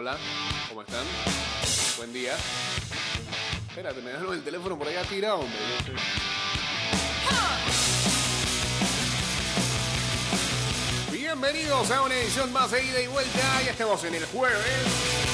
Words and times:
Hola, 0.00 0.16
¿cómo 0.70 0.80
están? 0.80 1.04
Buen 1.98 2.10
día. 2.10 2.34
Espérate, 3.68 4.00
me 4.00 4.12
dejaron 4.12 4.32
el 4.32 4.42
teléfono 4.42 4.78
por 4.78 4.88
allá 4.88 5.02
tirado, 5.02 5.40
hombre. 5.40 5.58
Bienvenidos 11.12 11.90
a 11.90 12.00
una 12.00 12.14
edición 12.14 12.50
más 12.50 12.70
de 12.70 12.82
ida 12.82 13.02
y 13.02 13.08
vuelta. 13.08 13.62
Ya 13.62 13.72
estamos 13.72 14.02
en 14.04 14.14
el 14.14 14.24
jueves. 14.24 15.29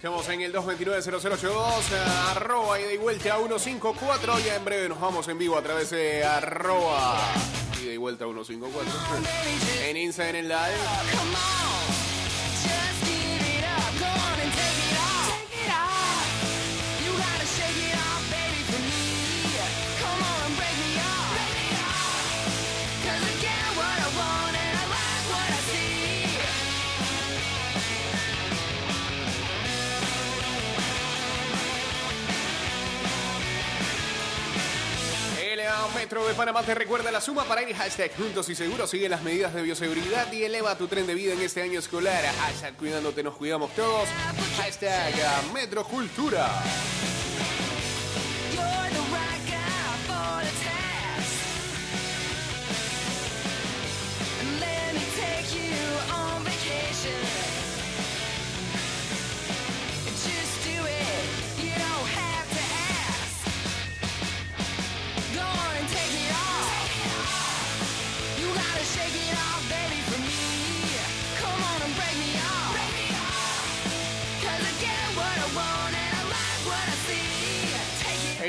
Estamos 0.00 0.26
en 0.30 0.40
el 0.40 0.50
229-0082, 0.54 1.52
arroba 2.30 2.80
ida 2.80 2.90
y 2.90 2.96
vuelta 2.96 3.36
154. 3.36 4.38
Ya 4.38 4.56
en 4.56 4.64
breve 4.64 4.88
nos 4.88 4.98
vamos 4.98 5.28
en 5.28 5.36
vivo 5.36 5.58
a 5.58 5.62
través 5.62 5.90
de 5.90 6.24
arroba 6.24 7.20
ida 7.82 7.92
y 7.92 7.98
vuelta 7.98 8.24
154. 8.24 8.90
En 9.90 9.98
Instagram 9.98 10.36
en 10.36 10.48
live. 10.48 11.59
Metro 36.00 36.26
de 36.26 36.32
Panamá 36.32 36.62
te 36.62 36.74
recuerda 36.74 37.10
la 37.10 37.20
suma 37.20 37.44
para 37.44 37.62
ir 37.62 37.76
hashtag 37.76 38.16
juntos 38.16 38.48
y 38.48 38.54
seguros. 38.54 38.88
Sigue 38.88 39.06
las 39.06 39.22
medidas 39.22 39.52
de 39.52 39.60
bioseguridad 39.60 40.32
y 40.32 40.44
eleva 40.44 40.74
tu 40.78 40.88
tren 40.88 41.06
de 41.06 41.12
vida 41.12 41.34
en 41.34 41.42
este 41.42 41.60
año 41.60 41.78
escolar. 41.78 42.24
Hashtag 42.24 42.74
cuidándote 42.76 43.22
nos 43.22 43.36
cuidamos 43.36 43.70
todos. 43.74 44.08
Hashtag 44.56 45.12
Metro 45.52 45.84
Cultura. 45.84 46.48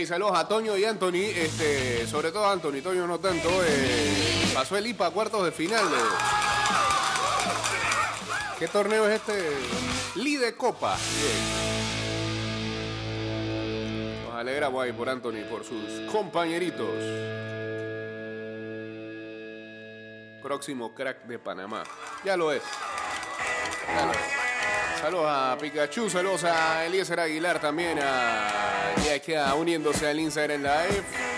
Hey, 0.01 0.07
saludos 0.07 0.35
a 0.35 0.47
Toño 0.47 0.75
y 0.75 0.83
Anthony. 0.83 1.29
Este, 1.35 2.07
sobre 2.07 2.31
todo 2.31 2.43
a 2.47 2.53
Anthony, 2.53 2.81
Toño 2.81 3.05
no 3.05 3.19
tanto. 3.19 3.47
eh, 3.63 4.49
pasó 4.51 4.75
el 4.75 4.87
IPA 4.87 5.05
a 5.05 5.11
cuartos 5.11 5.45
de 5.45 5.51
final. 5.51 5.85
eh. 5.85 6.15
¿Qué 8.57 8.67
torneo 8.67 9.07
es 9.07 9.21
este? 9.21 9.51
Lide 10.15 10.55
Copa. 10.55 10.97
Bien. 13.21 14.23
Nos 14.25 14.33
alegramos 14.33 14.83
ahí 14.83 14.91
por 14.91 15.07
Anthony, 15.07 15.43
por 15.47 15.63
sus 15.63 16.11
compañeritos. 16.11 16.89
Próximo 20.41 20.95
crack 20.95 21.25
de 21.27 21.37
Panamá. 21.37 21.83
Ya 22.25 22.35
lo 22.35 22.51
es. 22.51 22.63
Ya 23.87 24.05
lo 24.07 24.11
es. 24.13 24.30
Saludos 25.01 25.25
a 25.27 25.57
Pikachu, 25.59 26.11
saludos 26.11 26.43
a 26.43 26.85
Eliezer 26.85 27.19
Aguilar 27.19 27.59
también, 27.59 27.97
a 27.99 28.93
ya 29.03 29.55
uniéndose 29.55 30.07
al 30.07 30.19
Instagram 30.19 30.61
Live. 30.61 31.30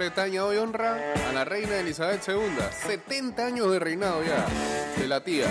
Bretaña 0.00 0.46
hoy 0.46 0.56
honra 0.56 0.96
a 1.28 1.32
la 1.34 1.44
reina 1.44 1.78
Elizabeth 1.78 2.26
II. 2.26 2.56
70 2.86 3.44
años 3.44 3.70
de 3.70 3.78
reinado 3.78 4.24
ya 4.24 4.46
de 4.98 5.06
la 5.06 5.22
tía. 5.22 5.44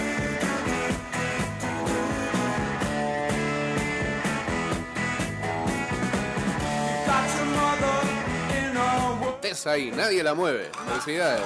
Tessa 9.39 9.73
ahí, 9.73 9.91
nadie 9.91 10.23
la 10.23 10.33
mueve. 10.33 10.71
Felicidades. 10.87 11.43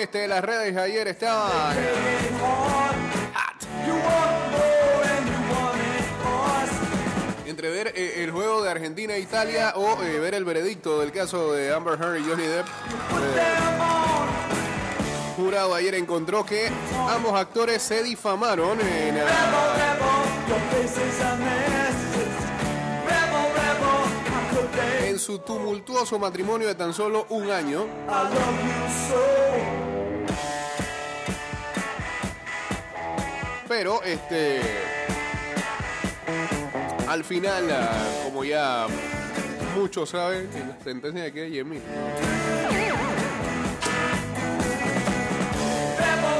Divine. 0.00 0.10
Bueno, 0.10 0.12
este, 0.12 0.28
las 0.28 0.42
redes 0.42 0.76
ayer 0.76 1.08
estaban. 1.08 1.76
Entre 7.46 7.68
ver 7.68 7.92
eh, 7.94 8.22
el 8.24 8.30
juego 8.30 8.62
de 8.62 8.70
Argentina 8.70 9.14
e 9.14 9.20
Italia 9.20 9.74
o 9.76 10.02
eh, 10.02 10.18
ver 10.18 10.34
el 10.34 10.44
veredicto 10.44 11.00
del 11.00 11.12
caso 11.12 11.52
de 11.52 11.74
Amber 11.74 11.98
Heard 12.00 12.20
y 12.20 12.24
Johnny 12.24 12.46
Depp. 12.46 12.66
Eh, 12.66 12.70
jurado 15.36 15.74
ayer 15.74 15.94
encontró 15.94 16.44
que 16.46 16.70
ambos 17.08 17.34
actores 17.34 17.82
se 17.82 18.02
difamaron 18.02 18.80
en. 18.80 19.14
Rebel, 19.14 19.26
rebel, 24.76 25.18
su 25.20 25.38
tumultuoso 25.40 26.18
matrimonio 26.18 26.66
de 26.66 26.74
tan 26.74 26.94
solo 26.94 27.26
un 27.28 27.50
año. 27.50 27.86
Pero 33.82 34.02
este. 34.02 34.60
Al 37.08 37.24
final, 37.24 37.66
ah, 37.70 37.88
como 38.24 38.44
ya 38.44 38.86
muchos 39.74 40.10
saben, 40.10 40.50
en 40.54 40.68
la 40.68 40.78
sentencia 40.84 41.22
de 41.22 41.32
que 41.32 41.48
Jimmy. 41.48 41.80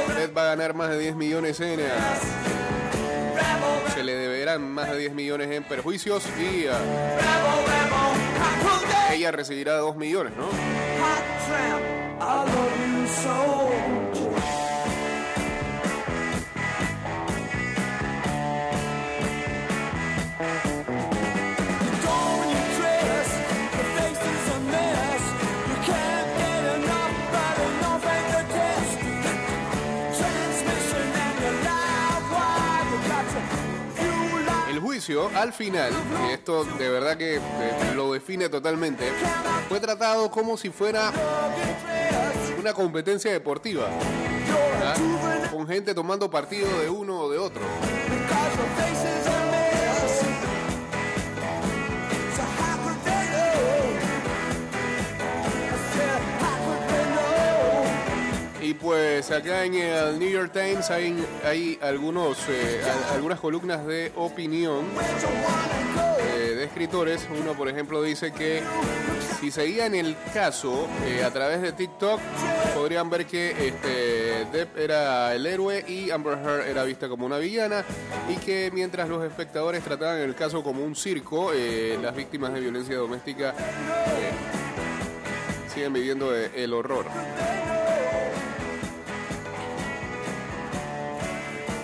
Usted 0.07 0.31
va 0.37 0.43
a 0.43 0.45
ganar 0.49 0.75
más 0.75 0.91
de 0.91 0.99
10 0.99 1.15
millones 1.15 1.59
en. 1.61 1.79
ah, 1.79 2.19
se 3.95 4.03
le 4.03 4.13
deberán 4.13 4.71
más 4.71 4.91
de 4.91 4.99
10 4.99 5.13
millones 5.15 5.49
en 5.49 5.63
perjuicios 5.63 6.23
y 6.39 6.67
ah, 6.67 6.77
ella 9.11 9.31
recibirá 9.31 9.77
2 9.77 9.95
millones, 9.95 10.33
¿no? 10.37 10.45
Al 35.09 35.51
final, 35.51 35.91
y 36.27 36.31
esto 36.31 36.63
de 36.63 36.89
verdad 36.89 37.17
que 37.17 37.37
eh, 37.37 37.41
lo 37.95 38.13
define 38.13 38.49
totalmente, 38.49 39.03
fue 39.67 39.79
tratado 39.79 40.29
como 40.29 40.57
si 40.57 40.69
fuera 40.69 41.11
una 42.59 42.71
competencia 42.73 43.31
deportiva, 43.31 43.87
con 45.51 45.67
gente 45.67 45.95
tomando 45.95 46.29
partido 46.29 46.67
de 46.81 46.89
uno 46.89 47.21
o 47.21 47.31
de 47.31 47.39
otro. 47.39 47.61
Y 58.71 58.73
pues 58.75 59.29
acá 59.31 59.65
en 59.65 59.73
el 59.73 60.17
New 60.17 60.29
York 60.29 60.53
Times 60.53 60.89
hay, 60.91 61.13
hay 61.43 61.77
algunos, 61.81 62.37
eh, 62.47 62.79
al- 62.85 63.15
algunas 63.15 63.37
columnas 63.37 63.85
de 63.85 64.13
opinión 64.15 64.85
eh, 66.21 66.55
de 66.55 66.63
escritores. 66.63 67.27
Uno, 67.37 67.51
por 67.53 67.67
ejemplo, 67.67 68.01
dice 68.01 68.31
que 68.31 68.61
si 69.41 69.51
seguían 69.51 69.93
el 69.93 70.15
caso 70.33 70.87
eh, 71.05 71.21
a 71.21 71.31
través 71.31 71.61
de 71.61 71.73
TikTok, 71.73 72.21
podrían 72.73 73.09
ver 73.09 73.25
que 73.25 73.49
este, 73.67 74.45
Depp 74.57 74.77
era 74.77 75.35
el 75.35 75.45
héroe 75.45 75.83
y 75.85 76.09
Amber 76.09 76.37
Heard 76.37 76.69
era 76.69 76.85
vista 76.85 77.09
como 77.09 77.25
una 77.25 77.39
villana 77.39 77.83
y 78.29 78.37
que 78.37 78.71
mientras 78.73 79.09
los 79.09 79.21
espectadores 79.25 79.83
trataban 79.83 80.19
el 80.19 80.33
caso 80.33 80.63
como 80.63 80.81
un 80.81 80.95
circo, 80.95 81.51
las 82.01 82.15
víctimas 82.15 82.53
de 82.53 82.61
violencia 82.61 82.95
doméstica 82.95 83.53
siguen 85.73 85.91
viviendo 85.91 86.33
el 86.33 86.73
horror. 86.73 87.05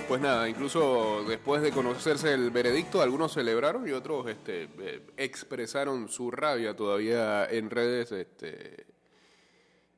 Pues 0.08 0.22
nada, 0.22 0.48
incluso 0.48 1.26
después 1.28 1.62
de 1.62 1.72
conocerse 1.72 2.34
el 2.34 2.50
veredicto, 2.50 3.02
algunos 3.02 3.34
celebraron 3.34 3.86
y 3.90 3.92
otros 3.92 4.26
este, 4.30 4.70
eh, 4.80 5.02
expresaron 5.18 6.08
su 6.08 6.32
rabia 6.32 6.74
todavía 6.74 7.46
en 7.46 7.70
redes. 7.70 8.14
Este, 8.14 8.86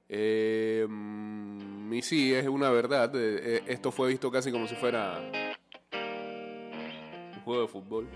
eh, 0.09 0.87
mm, 0.89 1.93
y 1.93 2.01
sí, 2.01 2.33
es 2.33 2.47
una 2.47 2.71
verdad. 2.71 3.15
eh, 3.15 3.57
eh, 3.57 3.63
esto 3.67 3.91
fue 3.91 4.07
visto 4.09 4.31
casi 4.31 4.51
como 4.51 4.67
si 4.67 4.73
fuera 4.75 5.19
un 7.35 7.41
juego 7.43 7.61
de 7.61 7.67
fútbol. 7.67 8.07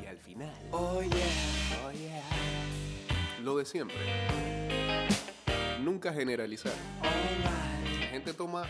Y 0.00 0.06
al 0.06 0.18
final, 0.18 0.54
Oh 0.70 1.02
yeah, 1.02 1.84
oh 1.84 1.90
yeah, 1.90 2.22
lo 3.42 3.56
de 3.58 3.64
siempre. 3.64 4.53
Nunca 5.84 6.14
generalizar. 6.14 6.72
La 7.02 8.06
gente 8.08 8.32
toma 8.32 8.64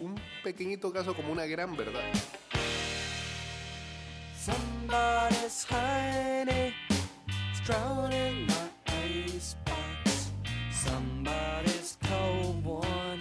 un 0.00 0.20
pequeñito 0.42 0.92
caso 0.92 1.14
como 1.14 1.30
una 1.30 1.46
gran 1.46 1.76
verdad. 1.76 2.02
Somebody's 4.36 5.64
honey 5.70 6.74
is 7.52 7.60
drowning 7.64 8.46
my 8.46 8.68
icebox. 8.86 10.32
Somebody's 10.72 11.96
cold 12.08 12.64
one 12.64 13.20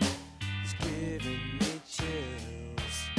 is 0.65 0.73
giving 0.79 1.59
me 1.59 1.79
chills. 1.87 3.11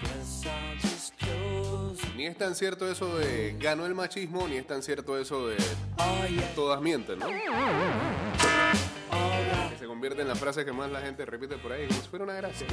Guess 0.00 0.46
I'll 0.46 0.76
just 0.80 1.18
close. 1.18 2.00
Ni 2.16 2.24
es 2.24 2.38
tan 2.38 2.54
cierto 2.54 2.90
eso 2.90 3.18
de 3.18 3.56
ganó 3.60 3.84
el 3.84 3.94
machismo, 3.94 4.48
ni 4.48 4.56
es 4.56 4.66
tan 4.66 4.82
cierto 4.82 5.18
eso 5.18 5.48
de 5.48 5.56
Oh 5.98 6.24
todas 6.54 6.80
mienten, 6.80 7.18
¿no? 7.18 7.26
Convierte 10.04 10.20
en 10.20 10.28
la 10.28 10.34
frase 10.34 10.66
que 10.66 10.72
más 10.72 10.90
la 10.90 11.00
gente 11.00 11.24
repite 11.24 11.56
por 11.56 11.72
ahí, 11.72 11.86
como 11.86 11.98
si 11.98 12.08
fuera 12.08 12.24
una 12.26 12.34
gracia. 12.34 12.66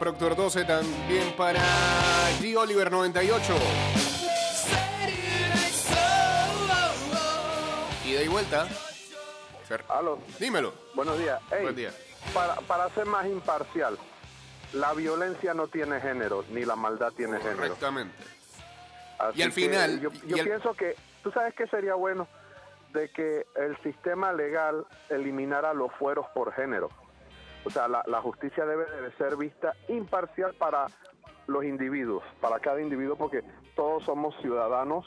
Proctor 0.00 0.34
12 0.34 0.64
también 0.64 1.36
para 1.36 1.60
G. 2.40 2.56
Oliver 2.56 2.90
98. 2.90 3.54
Ida 8.06 8.22
y 8.22 8.28
vuelta. 8.28 8.66
Aló, 9.90 10.18
Dímelo. 10.38 10.72
buenos 10.94 11.18
días. 11.18 11.38
Ey, 11.52 11.62
Buen 11.64 11.76
día. 11.76 11.90
Para, 12.32 12.54
para 12.62 12.88
ser 12.94 13.04
más 13.04 13.26
imparcial, 13.26 13.98
la 14.72 14.94
violencia 14.94 15.52
no 15.52 15.68
tiene 15.68 16.00
género, 16.00 16.46
ni 16.48 16.64
la 16.64 16.76
maldad 16.76 17.12
tiene 17.12 17.36
género. 17.36 17.58
Correctamente. 17.58 18.24
Y 19.34 19.42
al 19.42 19.52
final, 19.52 20.00
Yo, 20.00 20.10
pienso 20.10 20.72
que, 20.72 20.96
¿tú 21.22 21.30
sabes 21.30 21.54
qué 21.54 21.66
sería 21.66 21.94
bueno? 21.94 22.26
De 22.94 23.10
que 23.10 23.46
el 23.54 23.76
sistema 23.82 24.32
legal 24.32 24.86
eliminara 25.10 25.74
los 25.74 25.92
fueros 25.92 26.24
por 26.34 26.54
género. 26.54 26.88
O 27.64 27.70
sea, 27.70 27.88
la, 27.88 28.02
la 28.06 28.20
justicia 28.22 28.64
debe 28.64 28.84
de 28.90 29.12
ser 29.16 29.36
vista 29.36 29.74
imparcial 29.88 30.54
para 30.54 30.86
los 31.46 31.64
individuos, 31.64 32.22
para 32.40 32.58
cada 32.60 32.80
individuo, 32.80 33.16
porque 33.16 33.42
todos 33.76 34.04
somos 34.04 34.34
ciudadanos, 34.40 35.06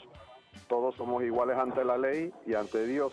todos 0.68 0.94
somos 0.96 1.22
iguales 1.24 1.56
ante 1.58 1.84
la 1.84 1.96
ley 1.98 2.32
y 2.46 2.54
ante 2.54 2.86
Dios, 2.86 3.12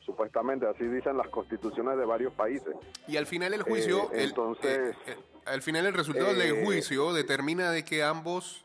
supuestamente, 0.00 0.66
así 0.68 0.84
dicen 0.84 1.16
las 1.16 1.28
constituciones 1.28 1.98
de 1.98 2.04
varios 2.04 2.32
países. 2.34 2.74
Y 3.08 3.16
al 3.16 3.26
final 3.26 3.54
el 3.54 3.62
juicio, 3.62 4.04
Eh, 4.12 4.22
el- 4.22 4.28
entonces, 4.28 4.94
eh, 4.94 4.96
eh, 5.08 5.16
al 5.46 5.62
final 5.62 5.86
el 5.86 5.94
resultado 5.94 6.32
del 6.34 6.64
juicio 6.64 7.12
determina 7.12 7.70
de 7.70 7.84
que 7.84 8.04
ambos 8.04 8.64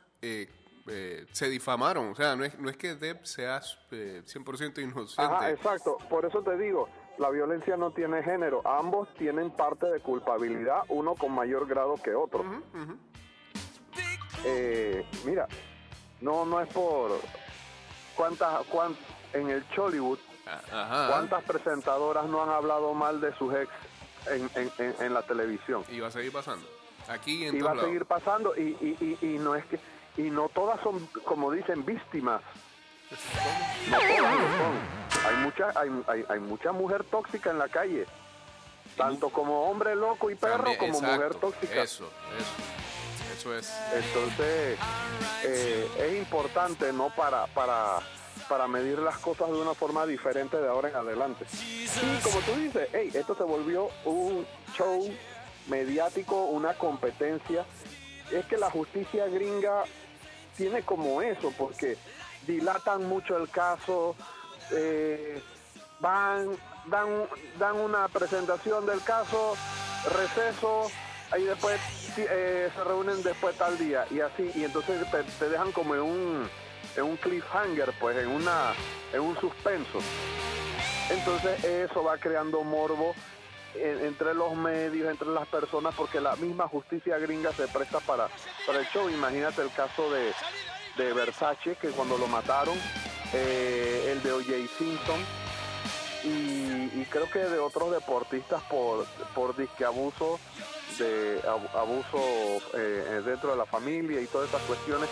se 1.31 1.49
difamaron. 1.49 2.09
O 2.09 2.15
sea, 2.15 2.35
no 2.35 2.43
es, 2.43 2.59
no 2.59 2.69
es 2.69 2.77
que 2.77 2.95
Depp 2.95 3.23
sea 3.23 3.61
eh, 3.91 4.21
100% 4.25 4.81
inocente. 4.81 5.21
Ajá, 5.33 5.49
exacto. 5.51 5.97
Por 6.09 6.25
eso 6.25 6.41
te 6.43 6.57
digo, 6.57 6.87
la 7.21 7.29
violencia 7.29 7.77
no 7.77 7.91
tiene 7.91 8.23
género. 8.23 8.61
Ambos 8.67 9.07
tienen 9.13 9.51
parte 9.51 9.85
de 9.85 9.99
culpabilidad, 9.99 10.81
uno 10.89 11.13
con 11.15 11.31
mayor 11.33 11.67
grado 11.67 11.95
que 11.95 12.13
otro. 12.15 12.43
Eh, 14.43 15.05
mira, 15.23 15.47
no, 16.19 16.45
no 16.45 16.59
es 16.59 16.67
por 16.73 17.11
cuántas, 18.15 18.65
cuán- 18.67 18.97
en 19.33 19.49
el 19.49 19.67
Chollywood, 19.69 20.19
Ah, 20.47 20.59
Ajá. 20.73 21.07
cuántas 21.11 21.43
presentadoras 21.43 22.25
no 22.25 22.41
han 22.41 22.49
hablado 22.49 22.93
mal 22.95 23.21
de 23.21 23.31
sus 23.35 23.53
ex 23.53 23.69
en, 24.31 24.49
en- 24.55 24.71
en- 24.79 24.95
en 24.99 25.13
la 25.13 25.21
televisión. 25.21 25.85
Y 25.87 25.99
va 25.99 26.07
a 26.07 26.11
seguir 26.11 26.31
pasando. 26.33 26.65
Aquí 27.07 27.45
en 27.45 27.55
Y 27.55 27.61
va 27.61 27.73
a 27.73 27.79
seguir 27.79 28.05
pasando 28.05 28.55
y, 28.57 28.75
y, 28.81 29.17
y, 29.21 29.25
y 29.35 29.37
no 29.39 29.53
es 29.55 29.63
que 29.65 29.79
y 30.17 30.23
no 30.31 30.49
todas 30.49 30.81
son 30.81 31.07
como 31.23 31.51
dicen 31.51 31.85
víctimas. 31.85 32.41
No 33.91 33.97
todas 33.99 34.33
lo 34.35 34.47
son. 34.57 35.00
Hay 35.27 35.35
mucha 35.37 35.71
hay, 35.75 35.89
hay, 36.07 36.25
hay 36.27 36.39
mucha 36.39 36.71
mujer 36.71 37.03
tóxica 37.03 37.51
en 37.51 37.59
la 37.59 37.69
calle. 37.69 38.05
Tanto 38.97 39.29
como 39.29 39.69
hombre 39.69 39.95
loco 39.95 40.29
y 40.29 40.35
perro 40.35 40.63
También, 40.63 40.77
como 40.79 40.93
exacto. 40.93 41.15
mujer 41.15 41.35
tóxica. 41.35 41.81
Eso, 41.83 42.09
eso. 42.37 42.81
Eso 43.37 43.55
es. 43.55 43.73
Entonces, 43.93 44.77
eh, 45.45 45.87
es 45.97 46.17
importante, 46.17 46.91
¿no? 46.91 47.09
Para, 47.15 47.47
para, 47.47 47.99
para 48.49 48.67
medir 48.67 48.99
las 48.99 49.17
cosas 49.17 49.47
de 49.47 49.55
una 49.55 49.73
forma 49.73 50.05
diferente 50.05 50.57
de 50.57 50.67
ahora 50.67 50.89
en 50.89 50.95
adelante. 50.95 51.45
Y 51.53 52.21
como 52.21 52.39
tú 52.41 52.53
dices, 52.55 52.89
hey, 52.91 53.09
esto 53.13 53.33
se 53.35 53.43
volvió 53.43 53.89
un 54.05 54.45
show 54.75 55.09
mediático, 55.67 56.45
una 56.45 56.73
competencia. 56.73 57.65
Es 58.31 58.45
que 58.45 58.57
la 58.57 58.69
justicia 58.69 59.27
gringa 59.27 59.83
tiene 60.57 60.83
como 60.83 61.21
eso, 61.21 61.53
porque 61.57 61.97
dilatan 62.45 63.07
mucho 63.07 63.37
el 63.37 63.49
caso, 63.49 64.15
eh, 64.71 65.41
van, 65.99 66.49
dan, 66.87 67.27
dan 67.59 67.75
una 67.79 68.07
presentación 68.07 68.85
del 68.85 69.03
caso, 69.03 69.55
receso, 70.15 70.89
ahí 71.31 71.43
después 71.43 71.79
eh, 72.17 72.69
se 72.75 72.83
reúnen 72.83 73.21
después 73.23 73.55
tal 73.57 73.77
día 73.77 74.05
y 74.11 74.19
así, 74.19 74.51
y 74.55 74.63
entonces 74.63 75.09
te, 75.11 75.23
te 75.23 75.49
dejan 75.49 75.71
como 75.71 75.95
en 75.95 76.01
un, 76.01 76.49
en 76.95 77.03
un 77.03 77.17
cliffhanger, 77.17 77.93
pues 77.99 78.17
en 78.17 78.27
una, 78.29 78.73
en 79.13 79.21
un 79.21 79.39
suspenso. 79.39 79.99
Entonces 81.09 81.63
eso 81.63 82.03
va 82.03 82.17
creando 82.17 82.63
morbo 82.63 83.13
en- 83.75 84.05
entre 84.05 84.33
los 84.33 84.55
medios, 84.55 85.09
entre 85.09 85.27
las 85.29 85.47
personas, 85.47 85.93
porque 85.95 86.19
la 86.21 86.35
misma 86.37 86.67
justicia 86.67 87.17
gringa 87.19 87.51
se 87.53 87.67
presta 87.67 87.99
para, 87.99 88.27
para 88.65 88.79
el 88.79 88.85
show. 88.87 89.09
Imagínate 89.09 89.61
el 89.61 89.71
caso 89.71 90.09
de, 90.11 90.33
de 90.97 91.13
Versace, 91.13 91.75
que 91.75 91.89
cuando 91.89 92.17
lo 92.17 92.27
mataron, 92.27 92.77
eh, 93.33 94.09
el 94.11 94.21
de 94.23 94.31
O.J. 94.31 94.51
Simpson, 94.77 95.19
y, 96.23 97.01
y 97.01 97.05
creo 97.09 97.29
que 97.31 97.39
de 97.39 97.59
otros 97.59 97.91
deportistas 97.91 98.61
por, 98.63 99.05
por 99.33 99.55
disque 99.55 99.85
abuso, 99.85 100.39
de 100.99 101.41
abu- 101.47 101.77
abuso 101.77 102.61
eh, 102.77 103.21
dentro 103.25 103.51
de 103.51 103.57
la 103.57 103.65
familia 103.65 104.21
y 104.21 104.27
todas 104.27 104.47
estas 104.47 104.61
cuestiones, 104.63 105.09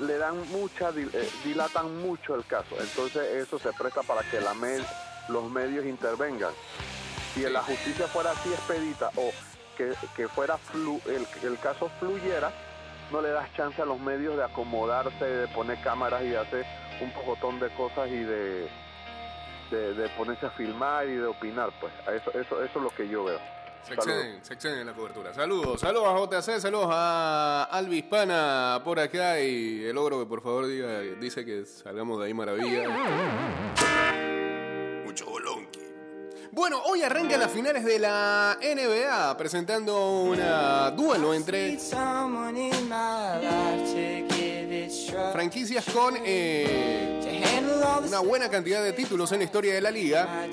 le 0.00 0.18
dan 0.18 0.48
mucha, 0.50 0.90
eh, 0.90 1.30
dilatan 1.44 2.00
mucho 2.02 2.34
el 2.34 2.44
caso. 2.46 2.76
Entonces 2.80 3.22
eso 3.46 3.58
se 3.58 3.72
presta 3.72 4.02
para 4.02 4.22
que 4.30 4.40
la 4.40 4.54
med- 4.54 4.84
los 5.28 5.50
medios 5.50 5.84
intervengan. 5.86 6.52
Si 7.34 7.40
la 7.40 7.62
justicia 7.62 8.06
fuera 8.08 8.30
así 8.30 8.48
expedita 8.52 9.10
o 9.16 9.30
que, 9.76 9.92
que 10.14 10.28
fuera 10.28 10.56
flu- 10.72 11.00
el, 11.06 11.26
el 11.48 11.58
caso 11.58 11.90
fluyera, 11.98 12.52
no 13.10 13.20
le 13.20 13.30
das 13.30 13.52
chance 13.54 13.80
a 13.82 13.84
los 13.84 13.98
medios 13.98 14.36
de 14.36 14.44
acomodarse, 14.44 15.24
de 15.24 15.48
poner 15.48 15.78
cámaras 15.82 16.22
y 16.22 16.28
de 16.28 16.38
hacer 16.38 16.64
un 17.04 17.12
pocotón 17.12 17.60
de 17.60 17.68
cosas 17.74 18.08
y 18.08 18.18
de, 18.18 18.68
de, 19.70 19.94
de 19.94 20.08
ponerse 20.10 20.46
a 20.46 20.50
filmar 20.50 21.06
y 21.08 21.16
de 21.16 21.26
opinar, 21.26 21.70
pues. 21.80 21.92
Eso, 22.14 22.30
eso, 22.30 22.62
eso 22.62 22.78
es 22.78 22.82
lo 22.82 22.90
que 22.90 23.08
yo 23.08 23.24
veo. 23.24 23.38
Se 23.82 23.92
exceden, 23.92 24.42
se 24.42 24.54
exceden 24.54 24.78
en 24.78 24.86
la 24.86 24.94
cobertura. 24.94 25.34
Saludos, 25.34 25.78
saludos 25.80 26.08
a 26.08 26.40
JC, 26.40 26.58
saludos 26.58 26.88
a 26.90 27.68
Albi 27.70 27.98
Hispana 27.98 28.80
por 28.82 28.98
acá 28.98 29.38
y 29.40 29.84
el 29.84 29.98
ogro 29.98 30.20
que 30.20 30.26
por 30.26 30.42
favor 30.42 30.66
diga, 30.66 31.00
dice 31.20 31.44
que 31.44 31.66
salgamos 31.66 32.18
de 32.18 32.26
ahí 32.26 32.32
maravilla. 32.34 32.88
Mucho 35.04 35.26
bolonqui. 35.26 35.80
Bueno, 36.50 36.80
hoy 36.86 37.02
arrancan 37.02 37.40
las 37.40 37.50
finales 37.50 37.84
de 37.84 37.98
la 37.98 38.56
NBA 38.62 39.36
presentando 39.36 40.22
un 40.22 40.40
duelo 40.96 41.34
entre 41.34 41.76
franquicias 45.32 45.84
con 45.92 46.14
eh, 46.24 47.20
una 48.06 48.20
buena 48.20 48.48
cantidad 48.48 48.82
de 48.82 48.92
títulos 48.92 49.32
en 49.32 49.38
la 49.38 49.44
historia 49.44 49.74
de 49.74 49.80
la 49.80 49.90
liga. 49.90 50.46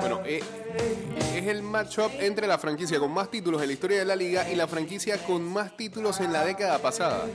Bueno, 0.00 0.20
eh, 0.24 0.42
es 1.34 1.46
el 1.46 1.62
matchup 1.62 2.10
entre 2.20 2.46
la 2.46 2.58
franquicia 2.58 2.98
con 2.98 3.10
más 3.10 3.30
títulos 3.30 3.62
en 3.62 3.68
la 3.68 3.72
historia 3.72 3.98
de 3.98 4.04
la 4.04 4.16
liga 4.16 4.50
y 4.50 4.54
la 4.54 4.66
franquicia 4.66 5.18
con 5.18 5.42
más 5.42 5.76
títulos 5.76 6.20
en 6.20 6.32
la 6.32 6.44
década 6.44 6.78
pasada. 6.78 7.26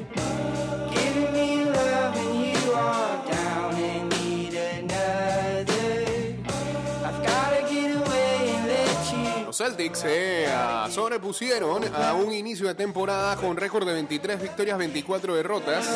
Celtics 9.62 10.00
se 10.00 10.48
ah, 10.48 10.88
sobrepusieron 10.89 11.84
a 11.94 12.15
un 12.15 12.34
inicio 12.34 12.65
de 12.65 12.74
temporada 12.74 13.36
con 13.36 13.56
récord 13.56 13.86
de 13.86 13.94
23 13.94 14.41
victorias, 14.41 14.75
24 14.75 15.36
derrotas. 15.36 15.88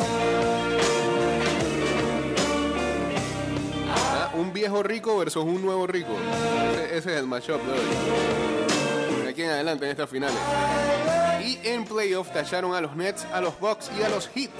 Ah, 3.90 4.30
un 4.34 4.52
viejo 4.52 4.84
rico 4.84 5.18
versus 5.18 5.42
un 5.44 5.62
nuevo 5.62 5.84
rico. 5.88 6.12
Ese, 6.74 6.96
ese 6.96 7.12
es 7.14 7.18
el 7.18 7.26
matchup 7.26 7.60
de 7.60 7.72
hoy. 7.72 9.24
De 9.24 9.30
aquí 9.30 9.42
en 9.42 9.50
adelante 9.50 9.84
en 9.86 9.90
estas 9.90 10.10
finales. 10.10 10.38
Y 11.44 11.58
en 11.66 11.84
playoff 11.86 12.30
tallaron 12.32 12.72
a 12.72 12.80
los 12.80 12.94
Nets, 12.94 13.24
a 13.32 13.40
los 13.40 13.58
Bucks 13.58 13.90
y 13.98 14.02
a 14.04 14.08
los 14.10 14.28
Heat. 14.28 14.50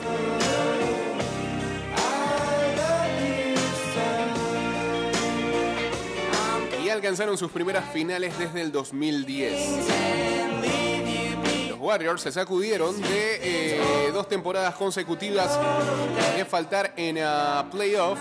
Alcanzaron 6.96 7.36
sus 7.36 7.50
primeras 7.50 7.92
finales 7.92 8.38
desde 8.38 8.62
el 8.62 8.72
2010. 8.72 9.88
Los 11.68 11.78
Warriors 11.78 12.22
se 12.22 12.32
sacudieron 12.32 12.98
de 13.02 13.38
eh, 13.42 14.10
dos 14.12 14.26
temporadas 14.28 14.74
consecutivas 14.76 15.58
de 16.36 16.44
faltar 16.46 16.94
en 16.96 17.18
ah, 17.20 17.66
playoff 17.70 18.18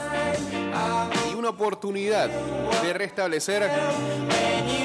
y 1.32 1.36
una 1.36 1.50
oportunidad 1.50 2.30
de 2.30 2.94
restablecer 2.94 3.70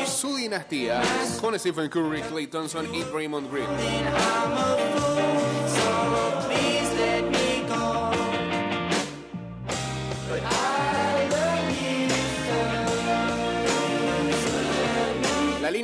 su 0.07 0.37
dinastía 0.37 1.03
con 1.41 1.59
Stephen 1.59 1.89
Curry, 1.89 2.23
Clay 2.23 2.47
Thompson 2.47 2.95
y 2.95 3.03
Draymond 3.03 3.53
Green. 3.53 3.67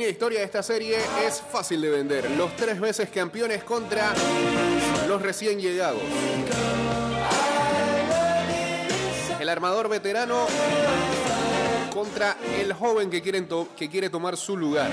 De 0.07 0.11
historia 0.11 0.39
de 0.39 0.45
esta 0.45 0.63
serie 0.63 0.97
es 1.25 1.41
fácil 1.51 1.81
de 1.81 1.89
vender. 1.89 2.31
Los 2.31 2.55
tres 2.55 2.79
veces 2.79 3.09
campeones 3.09 3.61
contra 3.65 4.13
los 5.05 5.21
recién 5.21 5.59
llegados. 5.59 6.01
El 9.37 9.49
armador 9.49 9.89
veterano 9.89 10.47
contra 11.93 12.37
el 12.57 12.71
joven 12.71 13.09
que, 13.09 13.21
quieren 13.21 13.49
que 13.75 13.89
quiere 13.89 14.09
tomar 14.09 14.37
su 14.37 14.55
lugar. 14.55 14.89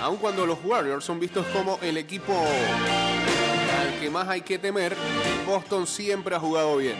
Aun 0.00 0.16
cuando 0.16 0.44
los 0.44 0.58
Warriors 0.64 1.04
son 1.04 1.20
vistos 1.20 1.46
como 1.52 1.78
el 1.82 1.96
equipo 1.98 2.32
al 2.32 4.00
que 4.00 4.10
más 4.10 4.26
hay 4.26 4.40
que 4.40 4.58
temer, 4.58 4.96
Boston 5.46 5.86
siempre 5.86 6.34
ha 6.34 6.40
jugado 6.40 6.78
bien. 6.78 6.96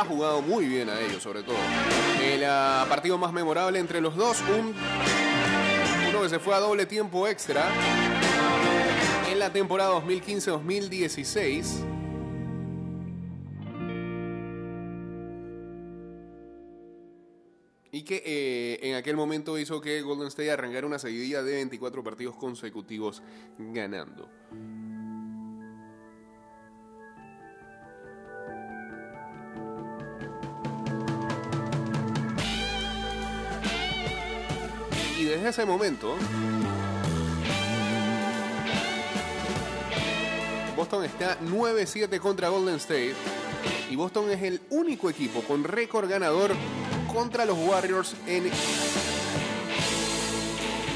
Ha 0.00 0.04
jugado 0.04 0.42
muy 0.42 0.66
bien 0.66 0.90
a 0.90 1.00
ellos, 1.00 1.22
sobre 1.22 1.42
todo. 1.42 1.56
El 2.22 2.44
ah, 2.44 2.84
partido 2.88 3.16
más 3.16 3.32
memorable 3.32 3.78
entre 3.78 4.00
los 4.02 4.14
dos, 4.14 4.42
un, 4.42 4.74
uno 6.08 6.22
que 6.22 6.28
se 6.28 6.38
fue 6.38 6.54
a 6.54 6.60
doble 6.60 6.84
tiempo 6.84 7.26
extra 7.26 7.70
en 9.30 9.38
la 9.38 9.50
temporada 9.50 9.94
2015-2016. 10.02 11.64
Y 17.92 18.02
que 18.02 18.22
eh, 18.26 18.78
en 18.82 18.96
aquel 18.96 19.16
momento 19.16 19.58
hizo 19.58 19.80
que 19.80 20.02
Golden 20.02 20.28
State 20.28 20.50
arrancara 20.50 20.86
una 20.86 20.98
seguidilla 20.98 21.42
de 21.42 21.54
24 21.54 22.04
partidos 22.04 22.36
consecutivos 22.36 23.22
ganando. 23.58 24.28
Desde 35.46 35.62
ese 35.62 35.70
momento, 35.70 36.16
Boston 40.76 41.04
está 41.04 41.38
9-7 41.38 42.18
contra 42.18 42.48
Golden 42.48 42.74
State. 42.76 43.14
Y 43.88 43.94
Boston 43.94 44.28
es 44.32 44.42
el 44.42 44.60
único 44.70 45.08
equipo 45.08 45.42
con 45.42 45.62
récord 45.62 46.10
ganador 46.10 46.52
contra 47.12 47.44
los 47.44 47.56
Warriors 47.56 48.16
en. 48.26 48.50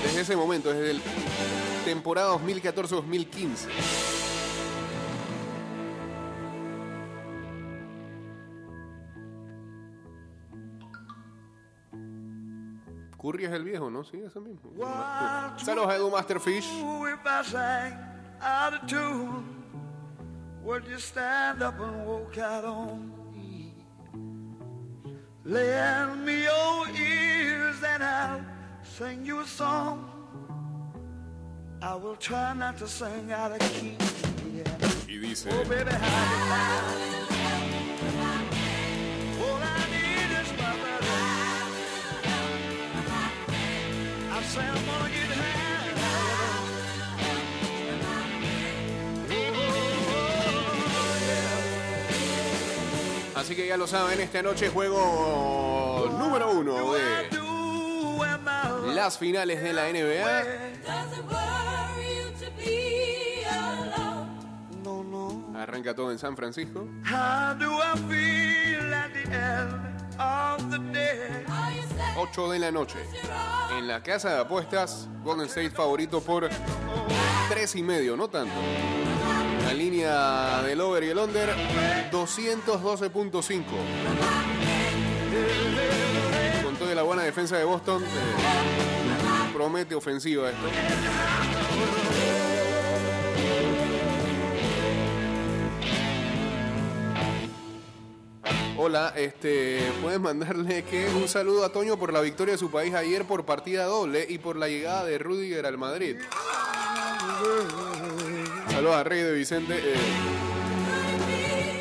Desde 0.02 0.20
ese 0.20 0.34
momento, 0.34 0.72
desde 0.72 0.90
el 0.90 1.02
temporada 1.84 2.34
2014-2015. 2.34 4.09
Curry 13.30 13.44
es 13.44 13.52
el 13.52 13.62
viejo, 13.64 13.90
¿no? 13.90 14.02
Sí, 14.02 14.20
ese 14.24 14.40
mismo. 14.40 14.72
Saludos 15.58 15.94
Edu 15.94 16.10
Masterfish. 16.10 16.66
I 16.66 17.42
sang 17.44 17.96
out 18.42 18.74
of 18.74 18.86
tune? 18.88 19.44
Would 20.64 20.86
you 20.88 20.98
stand 20.98 21.62
up 21.62 21.78
and 21.80 22.04
walk 22.06 22.36
out 22.38 22.64
on 22.64 23.12
me? 23.32 23.72
Lend 25.44 26.24
me 26.26 26.42
your 26.42 26.88
ears 26.88 27.76
and 27.84 28.02
I'll 28.02 28.44
sing 28.82 29.24
you 29.24 29.40
a 29.40 29.46
song. 29.46 30.10
I 31.80 31.94
will 31.94 32.16
try 32.16 32.52
not 32.54 32.78
to 32.78 32.88
sing 32.88 33.30
out 33.32 33.52
of 33.52 33.58
key. 33.60 33.96
Yeah. 34.52 34.64
Y 35.06 35.18
dice, 35.18 35.46
Oh, 35.50 35.64
baby, 35.68 35.90
how 35.90 36.30
you 36.30 36.38
like? 36.50 37.10
All 39.40 39.62
I 39.62 39.90
need 39.90 39.99
así 53.50 53.56
que 53.56 53.66
ya 53.66 53.76
lo 53.76 53.88
saben, 53.88 54.20
esta 54.20 54.42
noche 54.42 54.68
juego 54.68 56.08
número 56.18 56.52
uno 56.52 56.92
de 56.92 57.40
las 58.94 59.18
finales 59.18 59.60
de 59.60 59.72
la 59.72 59.88
NBA. 59.90 60.70
Arranca 65.60 65.94
todo 65.94 66.12
en 66.12 66.18
San 66.18 66.36
Francisco. 66.36 66.86
How 72.14 72.26
do 72.26 72.30
I 72.30 72.34
feel 72.34 72.52
at 72.52 72.60
the 72.60 72.66
end 72.66 72.76
of 72.76 72.88
the 72.88 72.94
day? 72.94 73.00
Are 73.00 73.06
you 73.06 73.22
sad? 73.24 73.36
8 73.36 73.38
de 73.38 73.38
la 73.70 73.70
noche. 73.74 73.78
En 73.78 73.86
la 73.86 74.02
casa 74.02 74.34
de 74.34 74.40
apuestas, 74.40 75.08
Golden 75.24 75.46
State 75.46 75.70
favorito 75.70 76.20
por 76.20 76.48
3 77.48 77.76
y 77.76 77.82
medio, 77.82 78.16
no 78.16 78.28
tanto. 78.28 78.54
La 79.64 79.74
línea 79.74 80.62
del 80.62 80.80
over 80.80 81.04
y 81.04 81.10
el 81.10 81.18
under, 81.18 81.54
212.5. 82.10 83.64
Con 86.64 86.76
toda 86.76 86.94
la 86.94 87.02
buena 87.02 87.22
defensa 87.22 87.56
de 87.56 87.64
Boston, 87.64 88.02
eh, 88.02 89.52
promete 89.52 89.94
ofensiva 89.94 90.50
esto. 90.50 90.66
Hola, 98.82 99.12
este, 99.14 99.92
puedes 100.00 100.18
mandarle 100.18 100.82
que 100.84 101.06
un 101.08 101.28
saludo 101.28 101.66
a 101.66 101.68
Toño 101.68 101.98
por 101.98 102.14
la 102.14 102.22
victoria 102.22 102.52
de 102.52 102.58
su 102.58 102.70
país 102.70 102.94
ayer 102.94 103.26
por 103.26 103.44
partida 103.44 103.84
doble 103.84 104.24
y 104.26 104.38
por 104.38 104.56
la 104.56 104.68
llegada 104.68 105.04
de 105.04 105.18
Rudiger 105.18 105.66
al 105.66 105.76
Madrid. 105.76 106.16
Saludos 108.70 108.96
a 108.96 109.04
Rey 109.04 109.20
de 109.20 109.34
Vicente. 109.34 109.74
eh. 109.76 109.94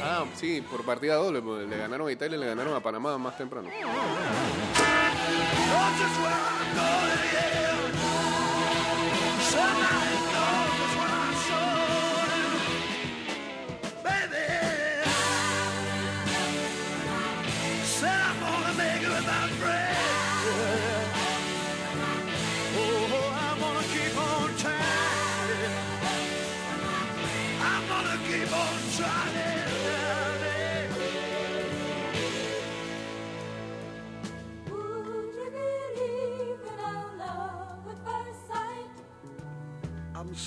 Ah, 0.03 0.25
sí, 0.35 0.61
por 0.69 0.83
partida 0.83 1.15
doble, 1.15 1.41
pues, 1.41 1.69
le 1.69 1.77
ganaron 1.77 2.09
a 2.09 2.11
Italia 2.11 2.35
y 2.35 2.39
le 2.41 2.47
ganaron 2.47 2.75
a 2.75 2.81
Panamá 2.81 3.17
más 3.17 3.37
temprano. 3.37 3.69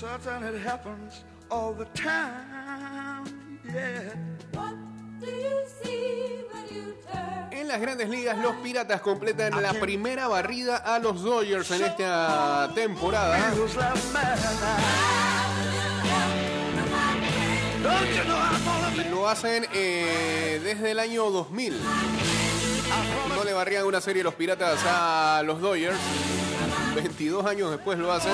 Certain 0.03 0.43
it 0.43 0.61
happens 0.61 1.23
all 1.49 1.73
the 1.73 1.85
time. 1.95 3.25
Yeah. 3.65 4.11
What 4.53 4.75
do 5.21 5.31
you 5.31 5.63
see 5.81 6.43
when 6.51 6.65
you 6.75 6.95
turn? 7.07 7.53
En 7.53 7.69
las 7.69 7.81
grandes 7.81 8.09
ligas, 8.09 8.37
los 8.39 8.57
Piratas 8.57 9.01
completan 9.01 9.63
la 9.63 9.73
primera 9.75 10.27
barrida 10.27 10.77
a 10.77 10.99
los 10.99 11.23
Dodgers 11.23 11.71
en 11.71 11.85
esta 11.85 12.73
temporada. 12.75 13.39
Be 18.97 19.11
Lo 19.11 19.29
hacen 19.29 19.67
eh, 19.73 20.61
desde 20.65 20.91
el 20.91 20.99
año 20.99 21.31
2000. 21.31 21.81
No 23.37 23.45
le 23.45 23.53
barrían 23.53 23.85
una 23.85 24.01
serie 24.01 24.25
los 24.25 24.35
Piratas 24.35 24.81
a 24.85 25.43
los 25.45 25.61
Dodgers. 25.61 25.99
22 26.95 27.47
años 27.47 27.71
después 27.71 27.99
lo 27.99 28.13
hacen. 28.13 28.33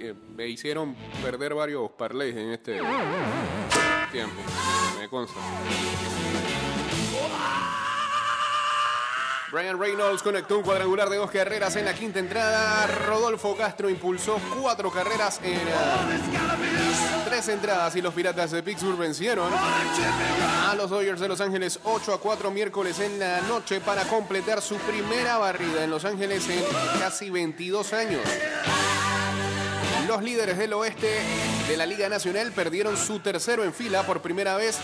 eh, 0.00 0.14
me 0.36 0.48
hicieron 0.48 0.94
perder 1.22 1.54
varios 1.54 1.90
parlays 1.92 2.36
en 2.36 2.50
este 2.50 2.80
tiempo. 4.12 4.42
Me 4.98 5.08
consta. 5.08 5.40
Brian 9.54 9.78
Reynolds 9.78 10.20
conectó 10.20 10.58
un 10.58 10.64
cuadrangular 10.64 11.08
de 11.08 11.16
dos 11.16 11.30
carreras 11.30 11.76
en 11.76 11.84
la 11.84 11.94
quinta 11.94 12.18
entrada. 12.18 12.88
Rodolfo 13.06 13.56
Castro 13.56 13.88
impulsó 13.88 14.40
cuatro 14.60 14.90
carreras 14.90 15.38
en 15.44 15.54
eh, 15.54 15.62
tres 17.24 17.46
entradas 17.46 17.94
y 17.94 18.02
los 18.02 18.12
Piratas 18.12 18.50
de 18.50 18.64
Pittsburgh 18.64 18.98
vencieron 18.98 19.52
a 19.54 20.74
los 20.74 20.90
Dodgers 20.90 21.20
de 21.20 21.28
Los 21.28 21.40
Ángeles 21.40 21.78
8 21.84 22.14
a 22.14 22.18
4 22.18 22.50
miércoles 22.50 22.98
en 22.98 23.20
la 23.20 23.42
noche 23.42 23.80
para 23.80 24.02
completar 24.02 24.60
su 24.60 24.74
primera 24.78 25.38
barrida 25.38 25.84
en 25.84 25.90
Los 25.90 26.04
Ángeles 26.04 26.48
en 26.48 26.64
casi 26.98 27.30
22 27.30 27.92
años. 27.92 28.22
Los 30.08 30.20
líderes 30.24 30.58
del 30.58 30.72
oeste 30.72 31.20
de 31.68 31.76
la 31.76 31.86
Liga 31.86 32.08
Nacional 32.08 32.50
perdieron 32.50 32.96
su 32.96 33.20
tercero 33.20 33.62
en 33.62 33.72
fila 33.72 34.02
por 34.02 34.20
primera 34.20 34.56
vez 34.56 34.80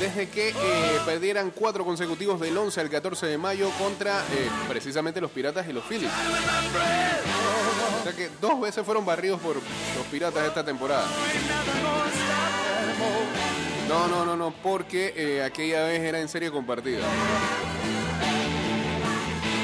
desde 0.00 0.28
que 0.28 0.50
eh, 0.50 1.00
perdieran 1.04 1.50
cuatro 1.50 1.84
consecutivos 1.84 2.40
del 2.40 2.56
11 2.56 2.80
al 2.80 2.90
14 2.90 3.26
de 3.26 3.38
mayo 3.38 3.70
contra 3.78 4.20
eh, 4.20 4.48
precisamente 4.68 5.20
los 5.20 5.30
Piratas 5.30 5.68
y 5.68 5.72
los 5.72 5.84
Phillies. 5.84 6.10
O 8.00 8.02
sea 8.02 8.12
que 8.12 8.30
dos 8.40 8.60
veces 8.60 8.84
fueron 8.84 9.06
barridos 9.06 9.40
por 9.40 9.56
los 9.56 10.06
Piratas 10.10 10.46
esta 10.46 10.64
temporada. 10.64 11.06
No, 13.88 14.08
no, 14.08 14.24
no, 14.24 14.36
no, 14.36 14.54
porque 14.62 15.12
eh, 15.16 15.42
aquella 15.42 15.84
vez 15.84 16.00
era 16.00 16.18
en 16.18 16.28
serie 16.28 16.50
compartida. 16.50 17.04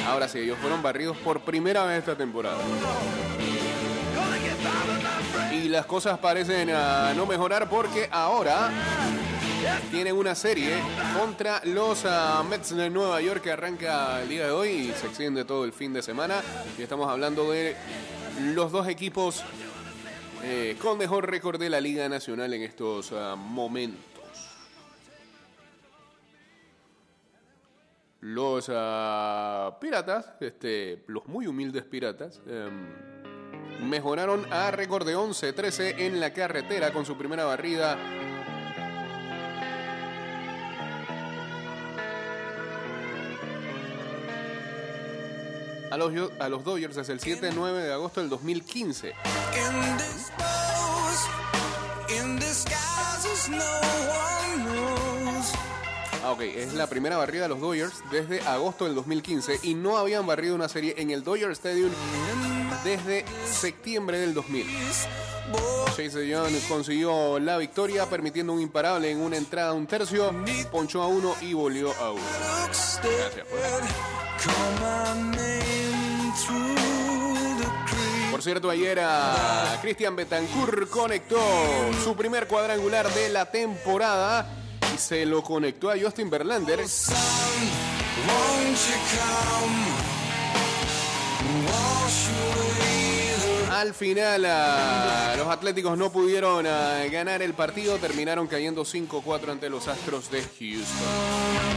Ahora 0.06 0.28
sí, 0.28 0.38
ellos 0.38 0.58
fueron 0.58 0.82
barridos 0.82 1.16
por 1.18 1.40
primera 1.40 1.84
vez 1.84 1.98
esta 1.98 2.16
temporada. 2.16 2.58
Y 5.64 5.68
las 5.68 5.86
cosas 5.86 6.18
parecen 6.18 6.70
ah, 6.70 7.12
no 7.16 7.26
mejorar 7.26 7.68
porque 7.68 8.08
ahora 8.12 8.70
tienen 9.90 10.14
una 10.14 10.36
serie 10.36 10.76
contra 11.18 11.60
los 11.64 12.04
ah, 12.04 12.44
Mets 12.48 12.76
de 12.76 12.88
Nueva 12.88 13.20
York 13.20 13.42
que 13.42 13.50
arranca 13.50 14.22
el 14.22 14.28
día 14.28 14.46
de 14.46 14.52
hoy 14.52 14.68
y 14.68 14.92
se 14.92 15.08
extiende 15.08 15.44
todo 15.44 15.64
el 15.64 15.72
fin 15.72 15.92
de 15.92 16.00
semana. 16.00 16.40
Y 16.78 16.82
estamos 16.82 17.08
hablando 17.10 17.50
de 17.50 17.74
los 18.54 18.70
dos 18.70 18.86
equipos 18.86 19.42
eh, 20.44 20.76
con 20.80 20.96
mejor 20.96 21.28
récord 21.28 21.58
de 21.58 21.70
la 21.70 21.80
Liga 21.80 22.08
Nacional 22.08 22.54
en 22.54 22.62
estos 22.62 23.10
ah, 23.12 23.34
momentos. 23.34 24.04
Los 28.20 28.66
piratas, 29.80 30.34
este, 30.40 31.02
los 31.08 31.26
muy 31.26 31.48
humildes 31.48 31.82
piratas, 31.82 32.40
em, 32.46 33.07
mejoraron 33.80 34.46
a 34.52 34.70
récord 34.70 35.06
de 35.06 35.16
11-13 35.16 35.94
en 35.98 36.20
la 36.20 36.32
carretera 36.32 36.92
con 36.92 37.06
su 37.06 37.16
primera 37.16 37.44
barrida. 37.44 37.98
A 45.90 45.96
los, 45.96 46.12
a 46.38 46.48
los 46.48 46.64
Dodgers 46.64 46.96
desde 46.96 47.14
el 47.14 47.20
7-9 47.20 47.72
de 47.82 47.92
agosto 47.92 48.20
del 48.20 48.28
2015. 48.28 49.14
Indisposed, 49.54 51.30
in 52.10 52.36
disguises 52.36 53.48
no 53.48 53.56
one 53.56 54.64
knows. 54.64 55.52
Ah, 56.24 56.32
ok, 56.32 56.40
es 56.42 56.74
la 56.74 56.88
primera 56.88 57.16
barrida 57.16 57.44
de 57.44 57.48
los 57.48 57.60
Dodgers 57.60 58.02
desde 58.10 58.40
agosto 58.42 58.84
del 58.84 58.94
2015 58.96 59.60
y 59.62 59.74
no 59.74 59.96
habían 59.96 60.26
barrido 60.26 60.54
una 60.54 60.68
serie 60.68 60.94
en 60.98 61.10
el 61.10 61.24
Dodger 61.24 61.52
Stadium 61.52 61.90
desde 62.84 63.24
septiembre 63.46 64.18
del 64.18 64.34
2000. 64.34 64.66
Chase 65.96 66.28
Young 66.28 66.52
consiguió 66.68 67.38
la 67.38 67.56
victoria 67.58 68.06
permitiendo 68.06 68.52
un 68.52 68.60
imparable 68.60 69.10
en 69.10 69.20
una 69.20 69.36
entrada 69.36 69.72
un 69.72 69.86
tercio, 69.86 70.32
ponchó 70.70 71.02
a 71.02 71.08
uno 71.08 71.34
y 71.40 71.54
volvió 71.54 71.92
a 71.94 72.12
uno. 72.12 72.22
Gracias, 73.02 73.46
pues. 73.50 73.62
Por 78.30 78.42
cierto, 78.42 78.70
ayer 78.70 79.00
a 79.00 79.78
Cristian 79.82 80.14
Betancourt 80.14 80.88
conectó 80.88 81.40
su 82.04 82.14
primer 82.14 82.46
cuadrangular 82.46 83.12
de 83.12 83.30
la 83.30 83.50
temporada 83.50 84.46
y 84.94 84.98
se 84.98 85.26
lo 85.26 85.42
conectó 85.42 85.90
a 85.90 85.94
Justin 86.00 86.30
Verlander. 86.30 86.78
Al 93.78 93.94
final, 93.94 94.44
ah, 94.44 95.34
los 95.36 95.46
Atléticos 95.46 95.96
no 95.96 96.10
pudieron 96.10 96.66
ah, 96.66 97.04
ganar 97.12 97.42
el 97.42 97.54
partido, 97.54 97.96
terminaron 97.98 98.48
cayendo 98.48 98.84
5-4 98.84 99.52
ante 99.52 99.70
los 99.70 99.86
Astros 99.86 100.28
de 100.30 100.42
Houston. 100.42 101.68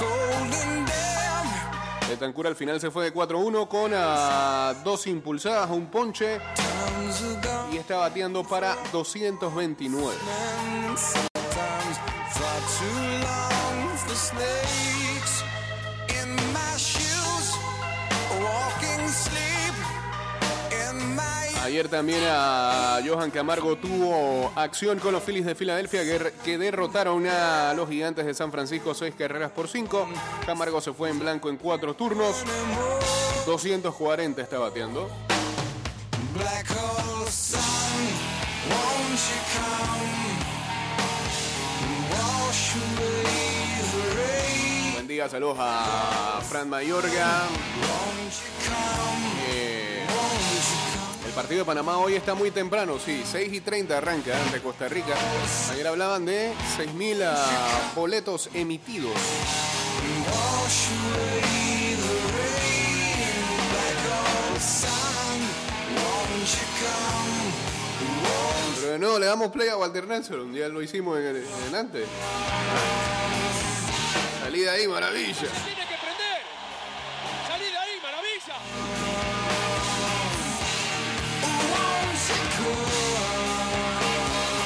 a. 0.00 2.08
Betancourt 2.08 2.48
al 2.48 2.56
final 2.56 2.80
se 2.80 2.90
fue 2.90 3.04
de 3.04 3.14
4-1 3.14 3.68
con 3.68 3.92
ah, 3.94 4.74
dos 4.84 5.06
impulsadas, 5.06 5.70
un 5.70 5.86
ponche 5.86 6.40
y 7.72 7.76
está 7.76 7.96
bateando 7.96 8.44
para 8.44 8.76
229. 8.92 10.14
Ayer 21.62 21.88
también 21.88 22.20
a 22.28 23.00
Johan 23.04 23.30
Camargo 23.30 23.76
tuvo 23.76 24.52
acción 24.54 24.98
con 24.98 25.12
los 25.12 25.22
Phillies 25.22 25.46
de 25.46 25.54
Filadelfia 25.54 26.02
que, 26.44 26.58
derrotaron 26.58 27.26
a 27.26 27.72
los 27.74 27.88
gigantes 27.88 28.26
de 28.26 28.34
San 28.34 28.52
Francisco 28.52 28.94
seis 28.94 29.14
carreras 29.16 29.50
por 29.50 29.66
cinco. 29.66 30.06
Camargo 30.46 30.80
se 30.80 30.92
fue 30.92 31.10
en 31.10 31.18
blanco 31.18 31.48
en 31.48 31.56
cuatro 31.56 31.94
turnos. 31.94 32.44
240 33.46 34.42
está 34.42 34.58
bateando. 34.58 35.08
black 36.34 36.66
hole 36.70 37.26
sun. 37.30 37.60
Won't 38.68 39.18
you 39.28 39.40
come? 39.54 40.03
Saludos 45.22 45.56
a 45.60 46.40
Fran 46.48 46.68
Mayorga. 46.68 47.42
Eh, 49.48 50.04
el 51.26 51.32
partido 51.32 51.60
de 51.60 51.64
Panamá 51.64 51.98
hoy 51.98 52.14
está 52.14 52.34
muy 52.34 52.50
temprano, 52.50 52.98
sí, 52.98 53.22
6 53.24 53.52
y 53.52 53.60
30 53.60 53.96
arranca 53.96 54.36
ante 54.36 54.60
Costa 54.60 54.88
Rica. 54.88 55.14
Ayer 55.72 55.86
hablaban 55.86 56.26
de 56.26 56.52
6.000 56.76 57.22
ah, 57.24 57.92
boletos 57.94 58.50
emitidos. 58.54 59.12
Pero 68.80 68.92
de 68.92 68.98
nuevo 68.98 69.18
le 69.18 69.26
damos 69.26 69.50
play 69.52 69.68
a 69.68 69.76
Walter 69.76 70.06
Nelson, 70.06 70.40
un 70.40 70.52
día 70.52 70.68
lo 70.68 70.82
hicimos 70.82 71.18
en, 71.18 71.36
en 71.68 71.74
antes. 71.74 72.06
Salida 74.44 74.72
ahí, 74.72 74.86
maravilla. 74.86 75.32
tiene 75.32 75.86
que 75.88 75.96
prender. 75.96 76.42
Salí 77.48 77.64
de 77.64 77.78
ahí, 77.78 77.98
maravilla. 78.02 78.56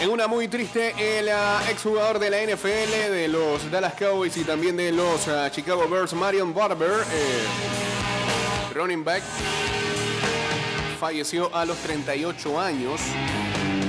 En 0.00 0.10
una 0.10 0.26
muy 0.26 0.48
triste, 0.48 0.94
el 0.98 1.28
ah, 1.28 1.62
exjugador 1.70 2.18
de 2.18 2.28
la 2.28 2.42
NFL, 2.42 3.12
de 3.12 3.28
los 3.28 3.70
Dallas 3.70 3.94
Cowboys 3.94 4.36
y 4.36 4.42
también 4.42 4.76
de 4.76 4.90
los 4.90 5.28
ah, 5.28 5.48
Chicago 5.52 5.88
Bears, 5.88 6.12
Marion 6.12 6.52
Barber, 6.52 7.04
eh, 7.12 7.46
running 8.74 9.04
back, 9.04 9.22
falleció 10.98 11.54
a 11.54 11.64
los 11.64 11.78
38 11.78 12.60
años. 12.60 13.00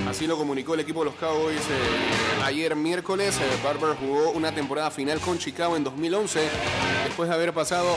Así 0.09 0.25
lo 0.25 0.37
comunicó 0.37 0.73
el 0.73 0.79
equipo 0.79 1.01
de 1.01 1.05
los 1.05 1.13
Cowboys 1.15 1.61
eh, 1.61 2.43
ayer 2.43 2.75
miércoles. 2.75 3.37
Eh, 3.37 3.59
Barber 3.63 3.95
jugó 3.95 4.31
una 4.31 4.51
temporada 4.51 4.89
final 4.89 5.19
con 5.19 5.37
Chicago 5.37 5.77
en 5.77 5.83
2011, 5.83 6.39
después 7.05 7.29
de 7.29 7.35
haber 7.35 7.53
pasado 7.53 7.95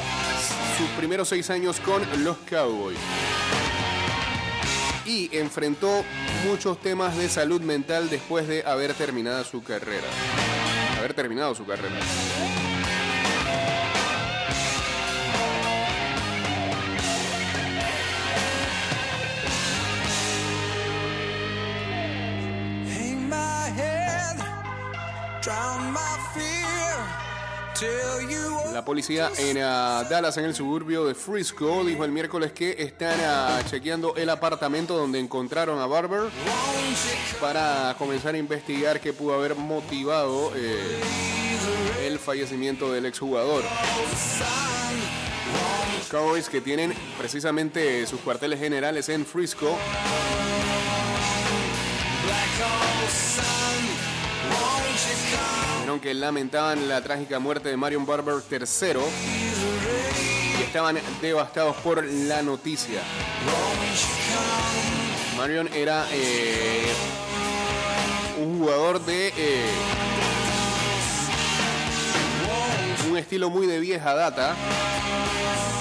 sus 0.77 0.88
primeros 0.90 1.29
seis 1.29 1.48
años 1.48 1.81
con 1.81 2.03
los 2.22 2.37
Cowboys 2.48 2.98
y 5.07 5.31
enfrentó 5.33 6.05
muchos 6.44 6.79
temas 6.81 7.16
de 7.16 7.31
salud 7.31 7.62
mental 7.62 8.11
después 8.11 8.46
de 8.46 8.62
haber 8.64 8.92
terminado 8.92 9.42
su 9.44 9.62
carrera. 9.62 10.07
Haber 10.98 11.14
terminado 11.14 11.55
su 11.55 11.64
carrera. 11.64 11.96
La 28.72 28.84
policía 28.84 29.30
en 29.38 29.58
ah, 29.62 30.04
Dallas, 30.08 30.36
en 30.38 30.46
el 30.46 30.54
suburbio 30.54 31.04
de 31.04 31.14
Frisco, 31.14 31.84
dijo 31.84 32.04
el 32.04 32.10
miércoles 32.10 32.52
que 32.52 32.74
están 32.78 33.18
ah, 33.22 33.60
chequeando 33.68 34.16
el 34.16 34.30
apartamento 34.30 34.96
donde 34.96 35.18
encontraron 35.18 35.78
a 35.78 35.86
Barber 35.86 36.30
para 37.40 37.94
comenzar 37.98 38.34
a 38.34 38.38
investigar 38.38 38.98
qué 39.00 39.12
pudo 39.12 39.34
haber 39.34 39.54
motivado 39.54 40.52
eh, 40.56 41.00
el 42.06 42.18
fallecimiento 42.18 42.92
del 42.92 43.06
exjugador. 43.06 43.62
Cowboys 46.10 46.48
que 46.48 46.60
tienen 46.60 46.94
precisamente 47.18 48.06
sus 48.06 48.20
cuarteles 48.20 48.58
generales 48.58 49.08
en 49.08 49.24
Frisco 49.24 49.78
dijeron 54.92 56.00
que 56.00 56.14
lamentaban 56.14 56.88
la 56.88 57.02
trágica 57.02 57.38
muerte 57.38 57.68
de 57.68 57.76
Marion 57.76 58.05
Barber 58.05 58.37
III 58.50 59.00
y 60.59 60.62
estaban 60.62 60.98
devastados 61.20 61.76
por 61.76 62.05
la 62.05 62.42
noticia. 62.42 63.00
Marion 65.37 65.68
era 65.74 66.07
eh, 66.12 66.92
un 68.40 68.59
jugador 68.59 69.05
de 69.05 69.33
eh, 69.37 69.70
un 73.11 73.16
estilo 73.18 73.50
muy 73.50 73.66
de 73.66 73.81
vieja 73.81 74.14
data 74.14 74.55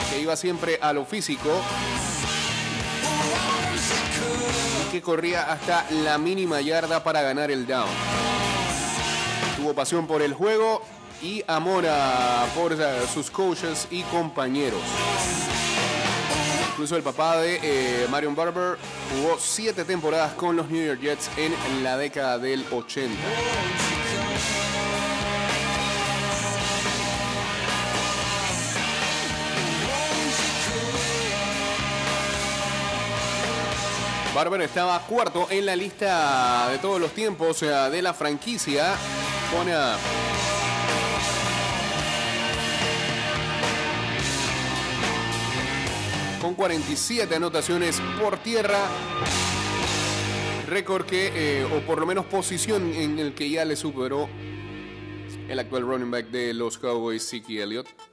que 0.10 0.22
iba 0.22 0.36
siempre 0.36 0.80
a 0.82 0.94
lo 0.94 1.06
físico 1.06 1.50
y 4.88 4.92
que 4.92 5.02
corría 5.02 5.52
hasta 5.52 5.86
la 6.04 6.18
mínima 6.18 6.62
yarda 6.62 7.04
para 7.04 7.22
ganar 7.22 7.52
el 7.52 7.68
down. 7.68 8.31
Tuvo 9.62 9.76
pasión 9.76 10.08
por 10.08 10.24
el 10.24 10.34
juego 10.34 10.82
y 11.22 11.44
amor 11.46 11.86
a- 11.88 12.48
por 12.56 12.74
eh, 12.74 12.78
sus 13.14 13.30
coaches 13.30 13.88
y 13.92 14.02
compañeros. 14.04 14.82
Incluso 16.72 16.96
el 16.96 17.04
papá 17.04 17.38
de 17.38 17.60
eh, 17.62 18.08
Marion 18.10 18.34
Barber 18.36 18.80
jugó 19.14 19.38
siete 19.40 19.86
temporadas 19.86 20.34
con 20.34 20.56
los 20.56 20.68
New 20.72 20.84
York 20.84 21.00
Jets 21.00 21.30
en 21.38 21.54
la 21.84 21.96
década 21.96 22.40
del 22.40 22.66
80. 22.72 23.14
Barber 34.42 34.62
estaba 34.62 35.00
cuarto 35.06 35.46
en 35.52 35.68
la 35.68 35.76
lista 35.76 36.68
de 36.72 36.80
todos 36.80 37.00
los 37.00 37.12
tiempos 37.12 37.62
eh, 37.62 37.68
de 37.68 38.02
la 38.02 38.12
franquicia. 38.12 38.96
Con 46.42 46.56
47 46.56 47.36
anotaciones 47.36 48.02
por 48.20 48.40
tierra. 48.40 48.80
Récord 50.68 51.06
que, 51.06 51.32
eh, 51.36 51.64
o 51.64 51.86
por 51.86 52.00
lo 52.00 52.08
menos 52.08 52.26
posición 52.26 52.96
en 52.96 53.20
el 53.20 53.36
que 53.36 53.48
ya 53.48 53.64
le 53.64 53.76
superó 53.76 54.28
el 55.48 55.60
actual 55.60 55.84
running 55.84 56.10
back 56.10 56.32
de 56.32 56.56
los 56.56 56.80
Cowboys, 56.80 57.30
Zeke 57.30 57.62
Elliott. 57.62 58.11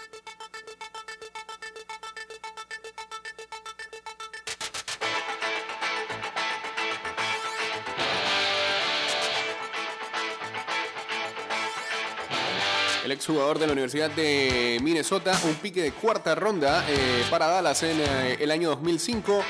El 13.09 13.13
exjugador 13.13 13.59
de 13.59 13.67
la 13.67 13.73
Universidad 13.73 14.11
de 14.11 14.79
Minnesota, 14.83 15.33
un 15.45 15.55
pique 15.55 15.81
de 15.81 15.93
cuarta 15.93 16.35
ronda 16.35 16.85
eh, 16.87 17.25
para 17.31 17.47
Dallas 17.47 17.83
en 17.83 17.99
eh, 17.99 18.37
el 18.39 18.51
año 18.51 18.69
2005. 18.69 19.43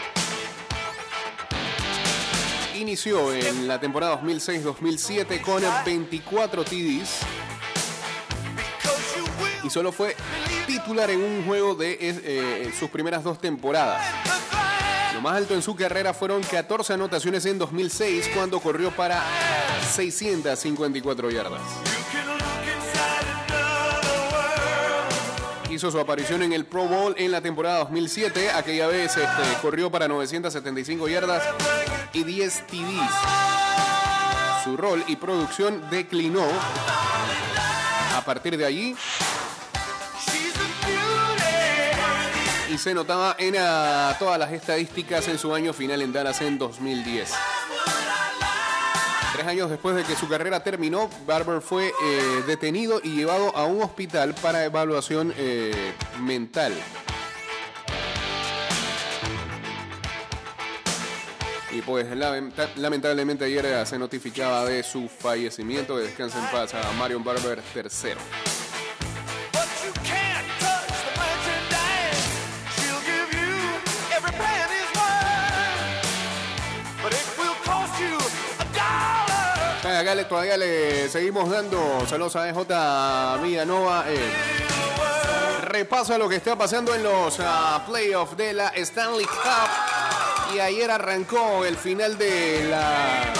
Inició 2.76 3.34
en 3.34 3.66
la 3.66 3.80
temporada 3.80 4.22
2006-2007 4.22 5.40
con 5.40 5.60
24 5.84 6.62
TDs. 6.62 7.18
Y 9.64 9.70
solo 9.70 9.90
fue 9.90 10.14
titular 10.68 11.10
en 11.10 11.20
un 11.20 11.44
juego 11.44 11.74
de 11.74 11.98
eh, 12.00 12.72
sus 12.78 12.88
primeras 12.90 13.24
dos 13.24 13.40
temporadas. 13.40 14.06
Lo 15.14 15.20
más 15.20 15.36
alto 15.36 15.54
en 15.54 15.62
su 15.62 15.74
carrera 15.74 16.14
fueron 16.14 16.44
14 16.44 16.92
anotaciones 16.92 17.44
en 17.44 17.58
2006 17.58 18.30
cuando 18.36 18.60
corrió 18.60 18.92
para 18.92 19.20
654 19.96 21.30
yardas. 21.32 21.87
Hizo 25.78 25.92
su 25.92 26.00
aparición 26.00 26.42
en 26.42 26.52
el 26.52 26.64
Pro 26.64 26.88
Bowl 26.88 27.14
en 27.16 27.30
la 27.30 27.40
temporada 27.40 27.78
2007. 27.78 28.50
Aquella 28.50 28.88
vez 28.88 29.16
este, 29.16 29.42
corrió 29.62 29.92
para 29.92 30.08
975 30.08 31.08
yardas 31.08 31.44
y 32.12 32.24
10 32.24 32.66
TDs. 32.66 33.14
Su 34.64 34.76
rol 34.76 35.04
y 35.06 35.14
producción 35.14 35.88
declinó. 35.88 36.42
A 38.16 38.24
partir 38.24 38.56
de 38.56 38.66
allí, 38.66 38.96
y 42.68 42.76
se 42.76 42.92
notaba 42.92 43.36
en 43.38 43.54
ah, 43.56 44.16
todas 44.18 44.36
las 44.36 44.50
estadísticas 44.50 45.28
en 45.28 45.38
su 45.38 45.54
año 45.54 45.72
final 45.72 46.02
en 46.02 46.12
Dallas 46.12 46.40
en 46.40 46.58
2010. 46.58 47.30
Años 49.48 49.70
después 49.70 49.96
de 49.96 50.04
que 50.04 50.14
su 50.14 50.28
carrera 50.28 50.62
terminó, 50.62 51.08
Barber 51.26 51.62
fue 51.62 51.86
eh, 52.04 52.42
detenido 52.46 53.00
y 53.02 53.14
llevado 53.16 53.56
a 53.56 53.64
un 53.64 53.80
hospital 53.82 54.34
para 54.42 54.62
evaluación 54.64 55.32
eh, 55.38 55.94
mental. 56.20 56.74
Y 61.70 61.80
pues 61.82 62.06
lamenta- 62.14 62.68
lamentablemente 62.76 63.44
ayer 63.46 63.64
eh, 63.64 63.86
se 63.86 63.98
notificaba 63.98 64.64
de 64.66 64.82
su 64.82 65.08
fallecimiento. 65.08 65.96
Que 65.96 66.02
descansa 66.02 66.38
en 66.44 66.50
paz 66.50 66.74
a 66.74 66.92
Marion 66.92 67.24
Barber 67.24 67.62
III. 67.74 67.84
Todavía 80.08 80.56
le 80.56 81.06
seguimos 81.10 81.50
dando 81.50 81.78
saludos 82.08 82.34
a 82.36 82.48
EJ 82.48 83.42
Villanova. 83.42 84.06
eh, 84.08 84.18
repaso 85.60 86.14
a 86.14 86.18
lo 86.18 86.30
que 86.30 86.36
está 86.36 86.56
pasando 86.56 86.94
en 86.94 87.02
los 87.02 87.36
ah, 87.40 87.84
playoffs 87.86 88.34
de 88.34 88.54
la 88.54 88.68
Stanley 88.68 89.26
Cup. 89.26 90.54
Y 90.54 90.60
ayer 90.60 90.90
arrancó 90.90 91.62
el 91.66 91.76
final 91.76 92.16
de 92.16 92.68
la 92.70 93.34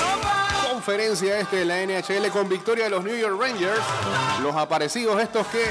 conferencia 0.70 1.40
este 1.40 1.57
de 1.57 1.64
la 1.64 1.81
NHL 1.87 2.28
con 2.28 2.50
victoria 2.50 2.85
de 2.85 2.90
los 2.90 3.02
New 3.02 3.16
York 3.16 3.40
Rangers. 3.40 3.81
Los 4.42 4.54
aparecidos 4.54 5.22
estos 5.22 5.46
que 5.46 5.64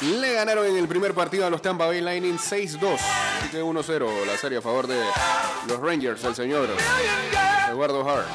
le 0.00 0.32
ganaron 0.32 0.64
en 0.64 0.78
el 0.78 0.88
primer 0.88 1.12
partido 1.12 1.44
a 1.44 1.50
los 1.50 1.60
Tampa 1.60 1.84
Bay 1.84 2.00
Lightning 2.00 2.38
6-2. 2.38 2.94
Así 2.94 3.50
que 3.50 3.62
1-0 3.62 4.24
la 4.24 4.38
serie 4.38 4.58
a 4.58 4.62
favor 4.62 4.86
de 4.86 4.98
los 5.68 5.78
Rangers, 5.78 6.24
el 6.24 6.34
señor 6.34 6.70
Eduardo 7.70 8.08
Hart. 8.08 8.26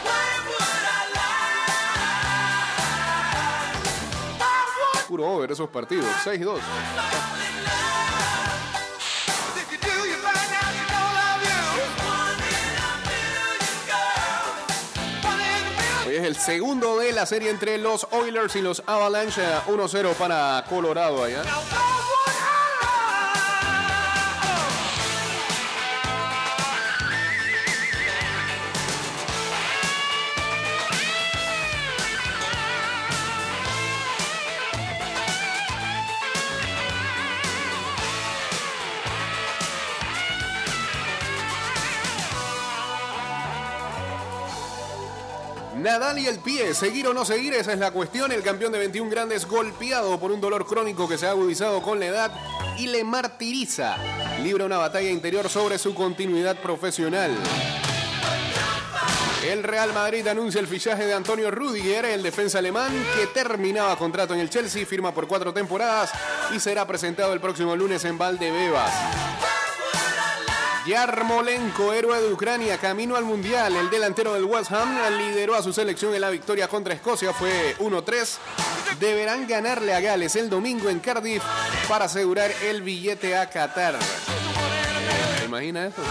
Puro 5.14 5.30
over 5.32 5.52
esos 5.52 5.70
partidos, 5.70 6.10
6-2. 6.26 6.34
If 6.34 6.42
you 9.72 9.78
do, 9.78 9.94
you 10.10 10.18
find 10.24 10.36
out 10.36 10.74
she 10.74 10.86
don't 10.90 11.14
love 11.14 11.44
you. 11.44 11.62
One 12.02 12.42
in 12.50 12.74
a 12.82 12.98
million. 13.62 13.94
Hoy 16.08 16.16
es 16.16 16.24
el 16.24 16.36
segundo 16.36 16.98
de 16.98 17.12
la 17.12 17.28
serie 17.28 17.52
entre 17.52 17.78
los 17.78 18.08
Oilers 18.10 18.56
y 18.56 18.64
los 18.64 18.82
Avalanche. 18.88 19.44
1-0 19.68 20.16
para 20.16 20.66
Colorado 20.68 21.24
allá. 21.24 21.44
Nadal 45.94 46.18
y 46.18 46.26
el 46.26 46.40
pie, 46.40 46.74
seguir 46.74 47.06
o 47.06 47.14
no 47.14 47.24
seguir, 47.24 47.54
esa 47.54 47.72
es 47.72 47.78
la 47.78 47.92
cuestión. 47.92 48.32
El 48.32 48.42
campeón 48.42 48.72
de 48.72 48.80
21 48.80 49.12
grandes 49.12 49.46
golpeado 49.46 50.20
por 50.20 50.32
un 50.32 50.42
dolor 50.42 50.66
crónico 50.66 51.08
que 51.08 51.20
se 51.20 51.28
ha 51.28 51.30
agudizado 51.30 51.84
con 51.84 52.00
la 52.00 52.08
edad 52.08 52.32
y 52.80 52.88
le 52.88 53.04
martiriza. 53.04 53.98
Libra 54.42 54.66
una 54.66 54.80
batalla 54.80 55.12
interior 55.12 55.48
sobre 55.50 55.78
su 55.78 55.94
continuidad 55.94 56.58
profesional. 56.58 57.30
El 59.48 59.62
Real 59.62 59.94
Madrid 59.94 60.26
anuncia 60.28 60.60
el 60.60 60.68
fichaje 60.68 61.06
de 61.06 61.14
Antonio 61.14 61.52
Rudiger, 61.52 62.06
el 62.06 62.24
defensa 62.24 62.58
alemán 62.58 62.92
que 63.16 63.28
terminaba 63.28 63.96
contrato 63.96 64.34
en 64.34 64.40
el 64.40 64.50
Chelsea, 64.50 64.88
firma 64.88 65.14
por 65.14 65.28
cuatro 65.28 65.54
temporadas 65.54 66.12
y 66.56 66.60
será 66.60 66.88
presentado 66.88 67.34
el 67.34 67.40
próximo 67.40 67.76
lunes 67.76 68.04
en 68.06 68.18
Valdebebas. 68.18 69.33
Yarmolenko, 70.86 71.94
héroe 71.94 72.22
de 72.22 72.34
Ucrania, 72.34 72.78
camino 72.78 73.16
al 73.16 73.24
Mundial. 73.24 73.76
El 73.76 73.90
delantero 73.90 74.34
del 74.34 74.44
West 74.44 74.72
Ham 74.72 74.98
lideró 75.18 75.56
a 75.56 75.64
su 75.64 75.72
selección 75.72 76.14
en 76.14 76.22
la 76.22 76.30
victoria 76.30 76.68
contra 76.68 76.94
Escocia. 76.94 77.32
Fue 77.34 77.76
1-3. 77.80 78.38
Deberán 79.00 79.48
ganarle 79.48 79.94
a 79.94 80.02
Gales 80.02 80.36
el 80.36 80.50
domingo 80.50 80.90
en 80.90 81.00
Cardiff 81.00 81.42
para 81.88 82.06
asegurar 82.06 82.52
el 82.64 82.82
billete 82.82 83.36
a 83.38 83.50
Qatar. 83.50 83.98
¿Te 85.40 85.46
imaginas 85.46 85.94
eso? 85.94 86.02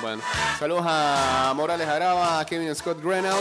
Bueno, 0.00 0.22
saludos 0.58 0.84
a 0.86 1.52
Morales 1.54 1.86
Araba, 1.86 2.40
a 2.40 2.46
Kevin 2.46 2.74
Scott 2.74 3.00
Grenell. 3.02 3.34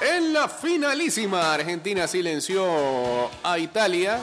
En 0.00 0.34
la 0.34 0.48
finalísima, 0.48 1.54
Argentina 1.54 2.06
silenció 2.06 3.30
a 3.42 3.58
Italia. 3.58 4.20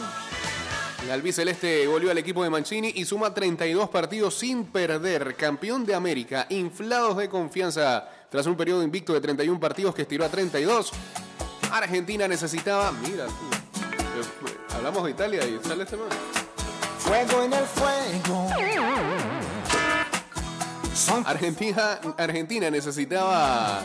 El 1.04 1.12
albiceleste 1.12 1.86
goleó 1.86 2.12
al 2.12 2.18
equipo 2.18 2.44
de 2.44 2.50
Mancini 2.50 2.94
y 2.96 3.04
suma 3.04 3.34
32 3.34 3.90
partidos 3.90 4.36
sin 4.36 4.64
perder. 4.64 5.36
Campeón 5.36 5.86
de 5.86 5.94
América, 5.94 6.48
inflados 6.50 7.18
de 7.18 7.28
confianza 7.28 8.08
tras 8.30 8.46
un 8.46 8.56
periodo 8.56 8.82
invicto 8.84 9.14
de 9.14 9.20
31 9.20 9.60
partidos 9.60 9.94
que 9.94 10.04
estiró 10.04 10.24
a 10.24 10.30
32. 10.30 10.92
Argentina 11.74 12.26
necesitaba. 12.26 12.94
Mira, 12.94 13.26
tú, 13.26 13.34
hablamos 14.76 15.04
de 15.04 15.12
Italia 15.12 15.46
y 15.46 15.60
sale 15.68 15.84
este 15.84 15.98
man. 15.98 16.08
Fuego 17.00 17.44
en 17.44 17.54
el 17.54 17.66
fuego. 17.66 18.48
Argentina, 21.26 22.00
Argentina 22.18 22.72
necesitaba 22.72 23.84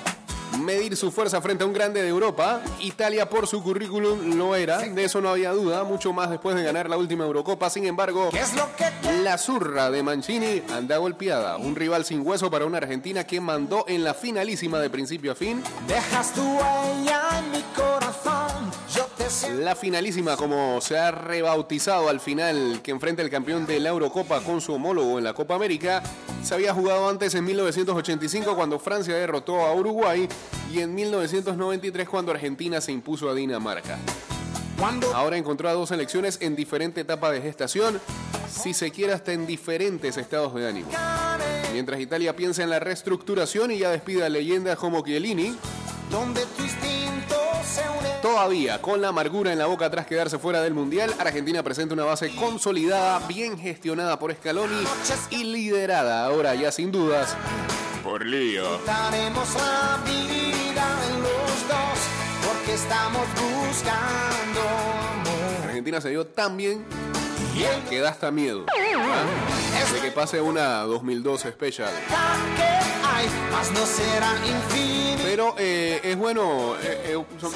medir 0.61 0.97
su 0.97 1.11
fuerza 1.11 1.41
frente 1.41 1.65
a 1.65 1.67
un 1.67 1.73
grande 1.73 2.03
de 2.03 2.09
Europa. 2.09 2.61
Italia 2.81 3.29
por 3.29 3.47
su 3.47 3.63
currículum 3.63 4.37
lo 4.37 4.55
era, 4.55 4.79
de 4.79 5.05
eso 5.05 5.21
no 5.21 5.29
había 5.29 5.53
duda, 5.53 5.85
mucho 5.85 6.13
más 6.13 6.31
después 6.31 6.57
de 6.57 6.63
ganar 6.63 6.89
la 6.89 6.97
última 6.97 7.25
Eurocopa. 7.25 7.71
Sin 7.71 7.87
embargo, 7.87 8.31
¿Qué 8.31 8.41
es 8.41 8.55
lo 8.55 8.69
que 8.77 8.89
la 9.23 9.39
zurra 9.39 9.91
de 9.91 10.03
Mancini 10.03 10.63
anda 10.73 10.97
golpeada. 10.97 11.57
Un 11.57 11.77
rival 11.77 12.05
sin 12.05 12.27
hueso 12.27 12.51
para 12.51 12.65
una 12.65 12.79
Argentina 12.79 13.25
que 13.25 13.41
mandó 13.41 13.85
en 13.89 14.05
la 14.05 14.15
finalísima 14.15 14.79
de 14.79 14.91
principio 14.91 15.33
a 15.33 15.35
fin. 15.35 15.63
dejas 15.87 16.33
tu 16.33 16.43
huella 16.43 17.23
en 17.39 17.51
mi 17.51 17.63
corazón? 17.75 18.28
La 19.59 19.77
finalísima, 19.77 20.39
como 20.39 20.81
se 20.81 20.97
ha 20.97 21.11
rebautizado 21.11 22.09
al 22.09 22.19
final, 22.19 22.81
que 22.83 22.93
enfrenta 22.93 23.21
el 23.21 23.29
campeón 23.29 23.67
de 23.67 23.79
la 23.79 23.91
Eurocopa 23.91 24.41
con 24.41 24.63
su 24.63 24.73
homólogo 24.73 25.19
en 25.19 25.25
la 25.25 25.35
Copa 25.35 25.55
América, 25.55 26.03
se 26.43 26.55
había 26.55 26.73
jugado 26.73 27.07
antes 27.11 27.35
en 27.35 27.45
1985 27.45 28.57
cuando 28.57 28.79
Francia 28.79 29.15
derrotó 29.15 29.67
a 29.67 29.75
Uruguay 29.75 30.27
y 30.73 30.81
en 30.81 30.95
1993 30.95 32.09
cuando 32.09 32.33
Argentina 32.33 32.81
se 32.81 32.91
impuso 32.93 33.29
a 33.29 33.35
Dinamarca. 33.35 33.99
Ahora 35.15 35.37
encontró 35.37 35.69
a 35.69 35.75
dos 35.75 35.91
selecciones 35.91 36.39
en 36.41 36.57
diferente 36.57 37.03
etapa 37.03 37.31
de 37.31 37.43
gestación, 37.43 38.01
si 38.49 38.73
se 38.73 38.91
quiere 38.91 39.13
hasta 39.13 39.35
en 39.35 39.47
diferentes 39.47 40.17
estados 40.17 40.55
de 40.55 40.67
ánimo. 40.67 40.89
Mientras 41.75 42.01
Italia 42.01 42.35
piensa 42.35 42.63
en 42.63 42.71
la 42.71 42.79
reestructuración 42.79 43.73
y 43.73 43.79
ya 43.79 43.91
despide 43.91 44.25
a 44.25 44.31
leyendas 44.31 44.79
como 44.79 45.05
Chiellini, 45.05 45.55
Todavía 48.23 48.81
con 48.83 49.01
la 49.01 49.09
amargura 49.09 49.53
en 49.53 49.59
la 49.59 49.67
boca 49.67 49.89
tras 49.91 50.07
quedarse 50.07 50.39
fuera 50.39 50.61
del 50.61 50.75
Mundial, 50.75 51.15
Argentina 51.19 51.63
presenta 51.63 51.95
una 51.95 52.05
base 52.05 52.35
consolidada, 52.35 53.27
bien 53.27 53.59
gestionada 53.59 54.19
por 54.19 54.35
Scaloni 54.35 54.85
y 55.31 55.45
liderada 55.45 56.25
ahora 56.25 56.55
ya 56.55 56.73
sin 56.73 56.91
dudas 56.91 57.37
por 58.03 58.25
Lío. 58.25 58.65
Argentina 65.65 66.01
se 66.01 66.11
dio 66.11 66.27
tan 66.27 66.57
bien 66.57 66.85
que 67.89 68.01
da 68.01 68.11
hasta 68.11 68.31
miedo 68.31 68.67
¿ah? 68.69 69.93
de 69.93 70.01
que 70.01 70.11
pase 70.11 70.41
una 70.41 70.83
2012 70.83 71.49
especial. 71.49 71.91
Que 73.19 73.27
hay, 73.27 73.51
mas 73.51 73.71
no 73.73 73.87
será 73.87 74.33
infinito. 74.47 75.23
Pero 75.25 75.55
eh, 75.59 76.01
es 76.03 76.17
bueno, 76.17 76.77
eh, 76.83 77.15
eh, 77.17 77.25
son, 77.41 77.53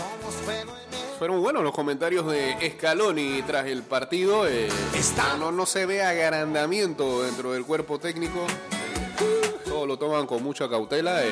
Fueron 1.19 1.41
buenos 1.41 1.63
los 1.63 1.73
comentarios 1.73 2.27
de 2.27 2.73
Scaloni 2.77 3.43
tras 3.43 3.67
el 3.67 3.83
partido. 3.83 4.49
eh, 4.49 4.69
no, 5.39 5.53
no 5.53 5.67
se 5.67 5.87
ve 5.87 6.03
agrandamiento 6.03 7.23
dentro 7.23 7.53
del 7.53 7.65
cuerpo 7.65 7.99
técnico. 7.99 8.45
todo 9.65 9.87
lo 9.87 9.97
toman 9.99 10.27
con 10.27 10.43
mucha 10.43 10.69
cautela. 10.69 11.25
eh. 11.25 11.31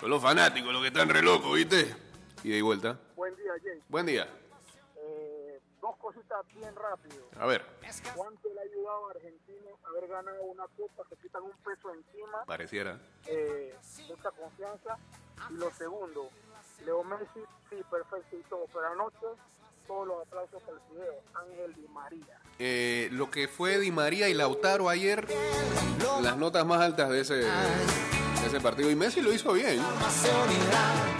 Son 0.00 0.10
los 0.10 0.20
fanáticos 0.22 0.72
los 0.72 0.82
que 0.82 0.88
están 0.88 1.08
re 1.08 1.22
locos, 1.22 1.54
¿viste? 1.54 1.94
Y 2.44 2.50
de 2.50 2.62
vuelta. 2.62 2.98
Buen 3.16 3.34
día, 3.36 3.52
Jay. 3.62 3.80
Buen 3.88 4.06
día. 4.06 4.28
Dos 5.86 5.96
cositas 5.98 6.38
bien 6.52 6.74
rápido. 6.74 7.28
A 7.38 7.46
ver, 7.46 7.64
¿Cuánto 8.16 8.48
le 8.52 8.58
ha 8.58 8.64
ayudado 8.64 9.06
a 9.06 9.10
Argentina 9.12 9.70
haber 9.84 10.08
ganado 10.08 10.42
una 10.42 10.64
copa? 10.76 11.04
Se 11.08 11.16
quitan 11.18 11.44
un 11.44 11.52
peso 11.58 11.94
encima, 11.94 12.44
pareciera. 12.44 12.98
eh, 13.26 13.72
mucha 14.08 14.30
confianza. 14.32 14.98
Y 15.48 15.54
lo 15.54 15.70
segundo, 15.70 16.30
Leo 16.84 17.04
Messi, 17.04 17.40
sí, 17.70 17.76
perfecto 17.88 18.36
y 18.36 18.42
todo, 18.48 18.66
pero 18.72 18.86
anoche 18.88 19.26
todos 19.86 20.08
los 20.08 20.26
aplausos 20.26 20.60
para 20.64 20.76
el 20.76 20.82
video, 20.90 21.14
Ángel 21.34 21.74
Di 21.74 21.86
María. 21.88 22.40
Eh, 22.58 23.08
lo 23.12 23.30
que 23.30 23.46
fue 23.46 23.78
Di 23.78 23.92
María 23.92 24.28
y 24.28 24.34
Lautaro 24.34 24.88
ayer, 24.88 25.28
las 26.20 26.36
notas 26.36 26.66
más 26.66 26.80
altas 26.80 27.10
de 27.10 27.20
ese, 27.20 27.34
de 27.34 28.46
ese 28.46 28.60
partido. 28.60 28.90
Y 28.90 28.96
Messi 28.96 29.20
lo 29.20 29.32
hizo 29.32 29.52
bien. 29.52 29.80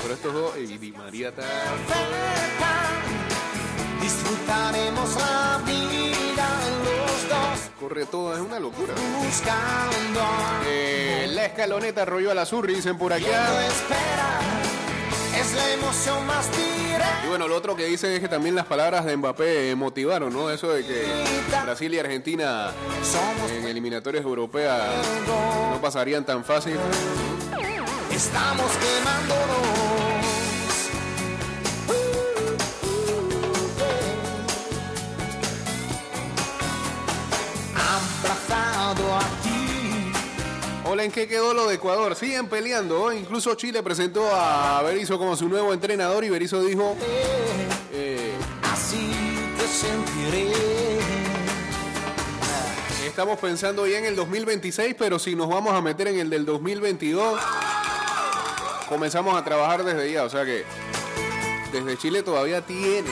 Pero 0.02 0.12
estos 0.14 0.34
dos, 0.34 0.56
y 0.56 0.76
Di 0.76 0.90
María 0.90 1.28
está... 1.28 1.44
Disfrutaremos 4.06 5.16
la 5.16 5.60
vida 5.66 6.48
los 6.84 7.28
dos 7.28 7.70
Corre 7.80 8.06
todo, 8.06 8.34
es 8.34 8.40
una 8.40 8.60
locura. 8.60 8.94
buscando 9.18 10.20
Eh, 10.64 11.26
la 11.32 11.46
escaloneta 11.46 12.04
rollo 12.04 12.30
a 12.30 12.34
la 12.34 12.46
surri, 12.46 12.76
dicen 12.76 12.96
por 12.96 13.12
acá. 13.12 13.24
espera. 13.66 14.38
Es 15.36 15.52
la 15.54 15.72
emoción 15.72 16.24
más 16.24 16.48
directa. 16.56 17.22
Y 17.24 17.28
bueno, 17.30 17.48
lo 17.48 17.56
otro 17.56 17.74
que 17.74 17.86
dicen 17.86 18.12
es 18.12 18.20
que 18.20 18.28
también 18.28 18.54
las 18.54 18.66
palabras 18.66 19.04
de 19.04 19.16
Mbappé 19.16 19.72
eh, 19.72 19.74
motivaron, 19.74 20.32
¿no? 20.32 20.50
Eso 20.50 20.72
de 20.72 20.86
que 20.86 21.04
Brasil 21.64 21.92
y 21.92 21.98
Argentina 21.98 22.70
en 23.58 23.66
eliminatorias 23.66 24.24
europeas 24.24 24.84
no 25.26 25.80
pasarían 25.80 26.24
tan 26.24 26.44
fácil. 26.44 26.76
Estamos 28.12 28.70
quemándonos. 28.70 29.65
Hola, 40.96 41.04
¿en 41.04 41.12
qué 41.12 41.28
quedó 41.28 41.52
lo 41.52 41.66
de 41.66 41.74
Ecuador? 41.74 42.16
Siguen 42.16 42.46
peleando. 42.46 43.12
¿eh? 43.12 43.18
Incluso 43.18 43.54
Chile 43.54 43.82
presentó 43.82 44.34
a 44.34 44.80
Berizzo 44.80 45.18
como 45.18 45.36
su 45.36 45.46
nuevo 45.46 45.74
entrenador 45.74 46.24
y 46.24 46.30
Berizzo 46.30 46.62
dijo... 46.62 46.96
eh, 47.92 48.32
Así 48.62 49.10
te 49.58 49.68
sentiré. 49.68 50.52
Estamos 53.06 53.38
pensando 53.38 53.86
ya 53.86 53.98
en 53.98 54.06
el 54.06 54.16
2026, 54.16 54.94
pero 54.98 55.18
si 55.18 55.36
nos 55.36 55.50
vamos 55.50 55.74
a 55.74 55.82
meter 55.82 56.08
en 56.08 56.18
el 56.18 56.30
del 56.30 56.46
2022, 56.46 57.40
comenzamos 58.88 59.36
a 59.36 59.44
trabajar 59.44 59.84
desde 59.84 60.10
ya. 60.10 60.24
O 60.24 60.30
sea 60.30 60.46
que 60.46 60.64
desde 61.72 61.98
Chile 61.98 62.22
todavía 62.22 62.62
tienen 62.62 63.04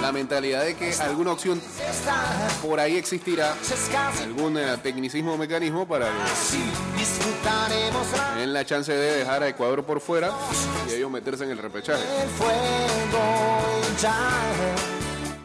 la 0.00 0.12
mentalidad 0.12 0.62
de 0.62 0.76
que 0.76 0.94
alguna 1.00 1.32
opción 1.32 1.60
por 2.62 2.78
ahí 2.80 2.96
existirá, 2.96 3.54
algún 4.22 4.56
eh, 4.58 4.76
tecnicismo 4.82 5.34
o 5.34 5.36
mecanismo 5.36 5.86
para 5.86 6.06
que 6.06 6.98
disfrutaremos 6.98 8.06
la- 8.46 8.64
chance 8.64 8.92
de 8.92 9.18
dejar 9.18 9.42
a 9.42 9.48
Ecuador 9.48 9.84
por 9.84 10.00
fuera 10.00 10.30
y 10.88 10.94
ellos 10.94 11.10
meterse 11.10 11.44
en 11.44 11.50
el 11.50 11.58
repechaje. 11.58 12.02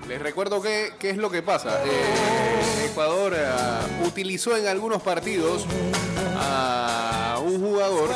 Les 0.07 0.21
recuerdo 0.21 0.61
que, 0.61 0.93
qué 0.99 1.09
es 1.09 1.17
lo 1.17 1.29
que 1.31 1.41
pasa. 1.41 1.81
Eh, 1.83 2.85
Ecuador 2.91 3.33
eh, 3.35 3.47
utilizó 4.05 4.55
en 4.55 4.67
algunos 4.67 5.01
partidos 5.01 5.65
a 6.37 7.39
un 7.43 7.59
jugador 7.59 8.09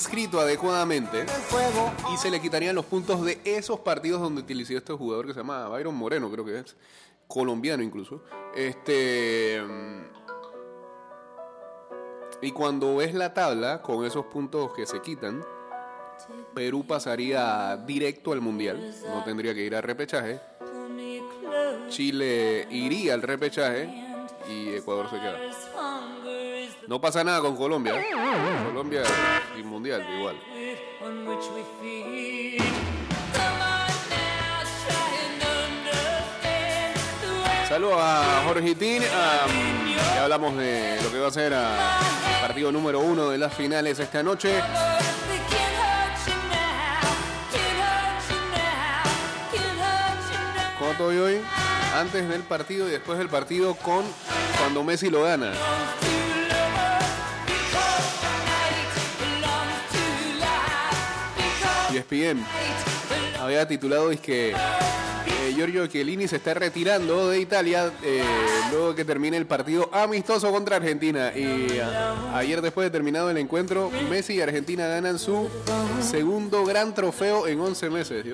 inscrito 0.00 0.40
adecuadamente 0.40 1.26
y 2.10 2.16
se 2.16 2.30
le 2.30 2.40
quitarían 2.40 2.74
los 2.74 2.86
puntos 2.86 3.22
de 3.22 3.38
esos 3.44 3.80
partidos 3.80 4.22
donde 4.22 4.40
utilizó 4.40 4.72
este 4.72 4.94
jugador 4.94 5.26
que 5.26 5.34
se 5.34 5.40
llama 5.40 5.68
Byron 5.68 5.94
Moreno, 5.94 6.30
creo 6.30 6.42
que 6.42 6.60
es 6.60 6.74
colombiano 7.26 7.82
incluso. 7.82 8.24
Este 8.56 9.62
y 12.40 12.50
cuando 12.52 12.96
ves 12.96 13.12
la 13.12 13.34
tabla 13.34 13.82
con 13.82 14.06
esos 14.06 14.24
puntos 14.24 14.72
que 14.72 14.86
se 14.86 15.02
quitan, 15.02 15.44
Perú 16.54 16.86
pasaría 16.86 17.76
directo 17.86 18.32
al 18.32 18.40
mundial, 18.40 18.94
no 19.06 19.22
tendría 19.22 19.52
que 19.52 19.66
ir 19.66 19.76
al 19.76 19.82
repechaje. 19.82 20.40
Chile 21.90 22.66
iría 22.70 23.12
al 23.12 23.20
repechaje 23.20 23.90
y 24.48 24.70
Ecuador 24.70 25.10
se 25.10 25.16
queda. 25.16 26.19
No 26.86 27.00
pasa 27.00 27.22
nada 27.24 27.40
con 27.40 27.56
Colombia. 27.56 27.98
¿eh? 27.98 28.06
Colombia 28.66 29.02
y 29.58 29.62
mundial 29.62 30.06
igual. 30.16 30.36
Saludos 37.68 37.98
a 38.00 38.42
Jorgitín. 38.46 39.02
ya 39.02 40.24
hablamos 40.24 40.56
de 40.56 40.98
lo 41.02 41.12
que 41.12 41.18
va 41.18 41.28
a 41.28 41.30
ser 41.30 41.52
el 41.52 42.40
partido 42.40 42.72
número 42.72 42.98
uno 42.98 43.30
de 43.30 43.38
las 43.38 43.54
finales 43.54 43.98
esta 44.00 44.22
noche. 44.22 44.60
¿Cómo 50.78 50.90
estoy 50.92 51.18
hoy? 51.18 51.40
Antes 51.94 52.28
del 52.28 52.42
partido 52.42 52.88
y 52.88 52.90
después 52.90 53.18
del 53.18 53.28
partido 53.28 53.74
con 53.76 54.04
cuando 54.58 54.82
Messi 54.82 55.10
lo 55.10 55.22
gana. 55.22 55.52
ESPN 62.10 62.44
había 63.40 63.66
titulado 63.66 64.10
es 64.10 64.20
que 64.20 64.50
eh, 64.50 65.52
Giorgio 65.54 65.86
Chiellini 65.86 66.28
se 66.28 66.36
está 66.36 66.54
retirando 66.54 67.28
de 67.28 67.40
Italia 67.40 67.90
eh, 68.02 68.22
luego 68.70 68.94
que 68.94 69.04
termine 69.04 69.36
el 69.36 69.46
partido 69.46 69.88
amistoso 69.92 70.50
contra 70.50 70.76
Argentina. 70.76 71.32
Y 71.34 71.80
ayer 72.34 72.60
después 72.60 72.86
de 72.86 72.90
terminado 72.90 73.30
el 73.30 73.38
encuentro, 73.38 73.90
Messi 74.10 74.34
y 74.34 74.40
Argentina 74.40 74.86
ganan 74.86 75.18
su 75.18 75.48
segundo 76.02 76.64
gran 76.64 76.94
trofeo 76.94 77.46
en 77.46 77.60
11 77.60 77.90
meses. 77.90 78.24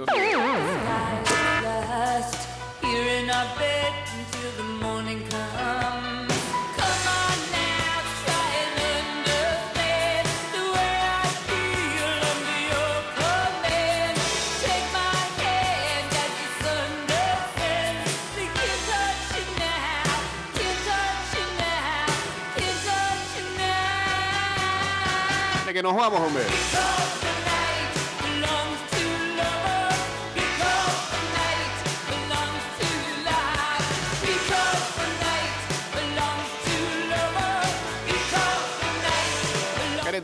Que 25.77 25.83
nos 25.83 25.95
vamos, 25.95 26.19
hombre. 26.19 26.43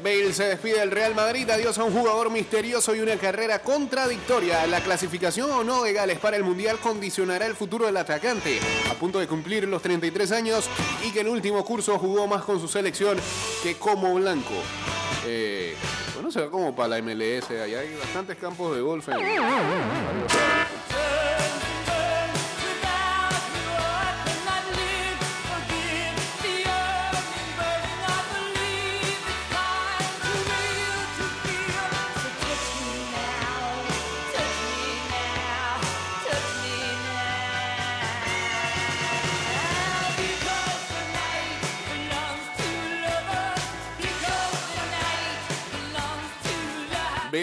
Bale 0.02 0.32
se 0.32 0.44
despide 0.44 0.80
del 0.80 0.90
Real 0.90 1.14
Madrid, 1.14 1.48
adiós 1.50 1.76
a 1.78 1.84
un 1.84 1.92
jugador 1.92 2.30
misterioso 2.30 2.94
y 2.94 3.00
una 3.00 3.16
carrera 3.16 3.60
contradictoria. 3.60 4.66
La 4.66 4.80
clasificación 4.80 5.50
o 5.50 5.62
no 5.62 5.82
de 5.82 5.92
Gales 5.92 6.18
para 6.18 6.36
el 6.36 6.44
Mundial 6.44 6.78
condicionará 6.78 7.46
el 7.46 7.54
futuro 7.54 7.86
del 7.86 7.98
atacante, 7.98 8.58
a 8.90 8.94
punto 8.94 9.20
de 9.20 9.28
cumplir 9.28 9.68
los 9.68 9.82
33 9.82 10.32
años 10.32 10.64
y 11.04 11.12
que 11.12 11.20
en 11.20 11.28
último 11.28 11.62
curso 11.62 11.98
jugó 11.98 12.26
más 12.26 12.42
con 12.42 12.58
su 12.58 12.68
selección 12.68 13.18
que 13.62 13.76
como 13.76 14.14
blanco. 14.14 14.54
Eh, 15.24 15.74
bueno, 16.14 16.30
se 16.30 16.40
va 16.40 16.50
como 16.50 16.74
para 16.74 16.88
la 16.88 17.02
MLS, 17.02 17.50
allá 17.50 17.80
hay 17.80 17.94
bastantes 17.96 18.36
campos 18.36 18.74
de 18.74 18.82
golf 18.82 19.08
en. 19.08 19.14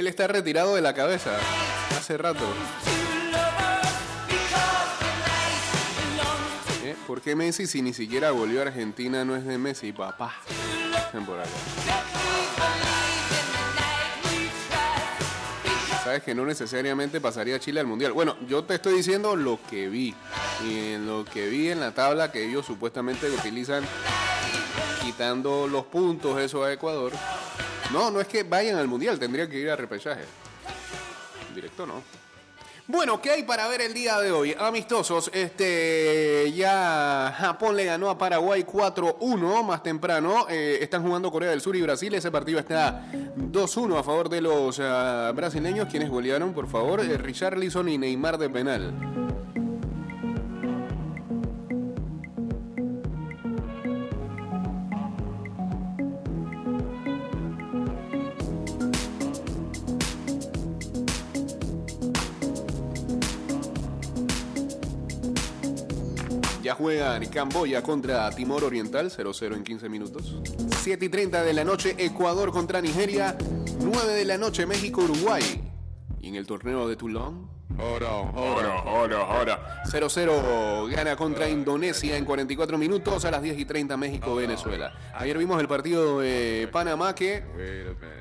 Está 0.10 0.28
retirado 0.28 0.76
de 0.76 0.82
la 0.82 0.94
cabeza 0.94 1.38
hace 1.98 2.18
rato. 2.18 2.44
¿Eh? 6.84 6.96
¿Por 7.08 7.22
qué 7.22 7.36
Messi 7.36 7.68
si 7.68 7.82
ni 7.82 7.94
siquiera 7.94 8.32
volvió 8.32 8.60
a 8.60 8.64
Argentina 8.64 9.24
no 9.24 9.36
es 9.36 9.46
de 9.46 9.58
Messi, 9.58 9.94
papá? 9.94 10.34
Por 11.26 11.40
acá. 11.40 11.50
Sabes 16.04 16.24
que 16.24 16.34
no 16.34 16.46
necesariamente 16.46 17.22
pasaría 17.22 17.60
Chile 17.60 17.80
al 17.80 17.88
Mundial. 17.88 18.14
Bueno, 18.14 18.36
yo 18.48 18.64
te 18.64 18.76
estoy 18.76 18.96
diciendo 18.96 19.36
lo 19.36 19.60
que 19.70 19.90
vi. 19.90 20.16
Y 20.66 20.98
lo 20.98 21.26
que 21.26 21.48
vi 21.48 21.70
en 21.70 21.80
la 21.80 21.92
tabla 21.94 22.32
que 22.32 22.48
ellos 22.48 22.66
supuestamente 22.66 23.30
utilizan 23.30 23.84
quitando 25.04 25.68
los 25.68 25.86
puntos 25.86 26.40
eso 26.40 26.64
a 26.64 26.74
Ecuador. 26.74 27.12
No, 27.92 28.12
no 28.12 28.22
es 28.22 28.28
que 28.28 28.44
vayan 28.44 28.78
al 28.78 28.88
Mundial, 28.88 29.18
tendría 29.18 29.50
que 29.50 29.58
ir 29.60 29.70
a 29.70 29.76
repechaje. 29.76 30.24
Directo 31.56 31.86
no. 31.86 32.04
Bueno, 32.92 33.22
¿qué 33.22 33.30
hay 33.30 33.44
para 33.44 33.68
ver 33.68 33.82
el 33.82 33.94
día 33.94 34.20
de 34.20 34.32
hoy? 34.32 34.56
Amistosos, 34.58 35.30
este 35.32 36.52
ya 36.56 37.32
Japón 37.38 37.76
le 37.76 37.86
ganó 37.86 38.10
a 38.10 38.18
Paraguay 38.18 38.64
4-1 38.64 39.64
más 39.64 39.84
temprano. 39.84 40.48
Eh, 40.50 40.80
están 40.82 41.04
jugando 41.04 41.32
Corea 41.32 41.52
del 41.52 41.62
Sur 41.62 41.76
y 41.76 41.84
Brasil. 41.84 42.12
Ese 42.16 42.32
partido 42.32 42.58
está 42.58 43.06
2-1 43.38 44.00
a 44.00 44.02
favor 44.02 44.28
de 44.28 44.42
los 44.42 44.80
ah, 44.82 45.32
brasileños, 45.36 45.88
quienes 45.88 46.10
golearon, 46.10 46.52
por 46.52 46.68
favor, 46.68 47.02
eh, 47.02 47.16
Richarlison 47.16 47.90
y 47.90 48.00
Neymar 48.00 48.40
de 48.40 48.50
penal. 48.50 49.39
Ya 66.70 66.76
juegan 66.76 67.26
Camboya 67.30 67.82
contra 67.82 68.30
Timor 68.30 68.64
Oriental, 68.64 69.10
0-0 69.10 69.56
en 69.56 69.64
15 69.64 69.90
minutos. 69.90 70.36
7 70.84 71.04
y 71.04 71.10
30 71.10 71.42
de 71.42 71.54
la 71.54 71.64
noche, 71.64 71.96
Ecuador 71.98 72.52
contra 72.52 72.80
Nigeria. 72.80 73.36
9 73.82 74.14
de 74.14 74.24
la 74.24 74.38
noche, 74.38 74.68
México, 74.68 75.02
Uruguay. 75.02 75.42
Y 76.22 76.28
en 76.28 76.36
el 76.36 76.46
torneo 76.46 76.88
de 76.88 76.96
Toulon. 76.96 77.59
Ahora, 77.80 78.10
ahora, 78.10 78.80
ahora, 78.86 79.18
ahora. 79.22 79.84
0-0 79.86 80.90
gana 80.90 81.16
contra 81.16 81.50
Indonesia 81.50 82.18
en 82.18 82.26
44 82.26 82.78
minutos 82.78 83.26
a 83.26 83.32
las 83.32 83.42
10 83.42 83.58
y 83.58 83.66
30 83.66 83.98
México, 83.98 84.36
Venezuela. 84.36 84.94
Ayer 85.14 85.38
vimos 85.38 85.60
el 85.62 85.68
partido 85.68 86.20
de 86.20 86.70
Panamá 86.72 87.16
que 87.16 87.44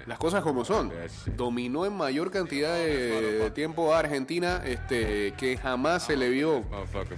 las 0.07 0.19
cosas 0.19 0.43
como 0.43 0.65
son. 0.65 0.93
Dominó 1.37 1.85
en 1.85 1.95
mayor 1.95 2.31
cantidad 2.31 2.75
de 2.77 3.51
tiempo 3.55 3.93
a 3.93 3.99
Argentina 3.99 4.63
este, 4.65 5.35
que 5.37 5.57
jamás 5.57 6.05
se 6.05 6.17
le 6.17 6.31
vio 6.31 6.65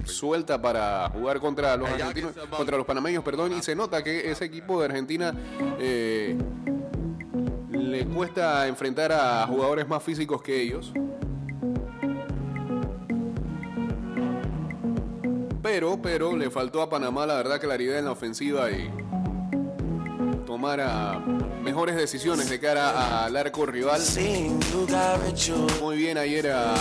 suelta 0.05 0.61
para 0.61 1.09
jugar 1.11 1.41
contra 1.41 1.77
los 1.77 1.89
argentinos, 1.89 2.33
contra 2.57 2.77
los 2.77 2.87
panameños, 2.87 3.23
perdón, 3.23 3.53
y 3.53 3.63
se 3.63 3.75
nota 3.75 4.03
que 4.03 4.31
ese 4.31 4.47
equipo 4.47 4.81
de 4.81 4.87
Argentina 4.87 5.35
eh, 5.79 6.37
le 7.71 8.07
cuesta 8.07 8.67
enfrentar 8.67 9.13
a 9.13 9.47
jugadores 9.47 9.87
más 9.87 10.03
físicos 10.03 10.43
que 10.43 10.61
ellos. 10.61 10.93
Pero, 15.73 16.03
pero 16.03 16.37
le 16.37 16.51
faltó 16.51 16.83
a 16.83 16.91
Panamá 16.91 17.27
la 17.27 17.37
verdad 17.37 17.61
claridad 17.61 17.97
en 17.97 18.07
la 18.07 18.11
ofensiva 18.11 18.73
y 18.73 18.91
tomar 20.45 20.81
a 20.81 21.21
mejores 21.63 21.95
decisiones 21.95 22.51
de 22.51 22.59
cara 22.59 23.25
al 23.25 23.37
arco 23.37 23.67
rival. 23.67 24.03
Muy 25.81 25.97
bien 25.97 26.19
ayer 26.19 26.51
a 26.51 26.75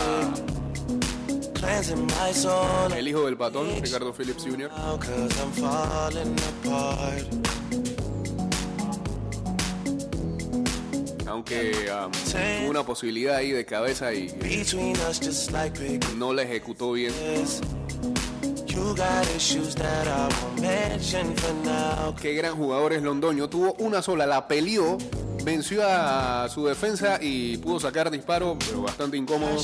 el 2.97 3.07
hijo 3.07 3.25
del 3.25 3.37
patón, 3.37 3.67
Ricardo 3.79 4.11
Phillips 4.11 4.43
Jr. 4.43 4.71
Aunque 11.27 11.91
um, 11.91 12.11
tuvo 12.11 12.69
una 12.71 12.83
posibilidad 12.83 13.35
ahí 13.35 13.51
de 13.51 13.63
cabeza 13.65 14.11
y 14.15 14.29
no 16.17 16.33
la 16.33 16.41
ejecutó 16.41 16.93
bien. 16.93 17.13
Qué 22.21 22.33
gran 22.33 22.55
jugador 22.55 22.93
es 22.93 23.01
Londoño. 23.01 23.49
Tuvo 23.49 23.73
una 23.79 24.01
sola, 24.01 24.25
la 24.25 24.47
peleó, 24.47 24.97
venció 25.43 25.81
a 25.85 26.47
su 26.49 26.65
defensa 26.65 27.17
y 27.21 27.57
pudo 27.57 27.79
sacar 27.79 28.11
disparo, 28.11 28.57
pero 28.59 28.81
bastante 28.81 29.17
incómodo. 29.17 29.57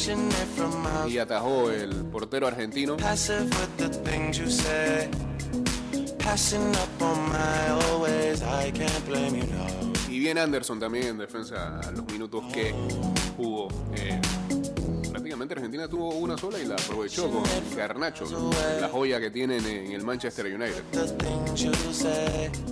Y 1.08 1.18
atajó 1.18 1.72
el 1.72 2.06
portero 2.06 2.48
argentino. 2.48 2.98
Y 10.10 10.20
bien 10.20 10.38
Anderson 10.38 10.80
también 10.80 11.08
en 11.08 11.18
defensa 11.18 11.80
los 11.94 12.06
minutos 12.08 12.44
que 12.54 12.74
jugó. 13.38 13.68
Eh, 13.96 14.20
Argentina 15.44 15.88
tuvo 15.88 16.10
una 16.16 16.38
sola 16.38 16.60
y 16.60 16.66
la 16.66 16.76
aprovechó 16.76 17.30
con 17.30 17.44
Garnacho, 17.76 18.26
la 18.80 18.88
joya 18.88 19.20
que 19.20 19.30
tienen 19.30 19.66
en 19.66 19.92
el 19.92 20.04
Manchester 20.04 20.46
United. 20.46 20.84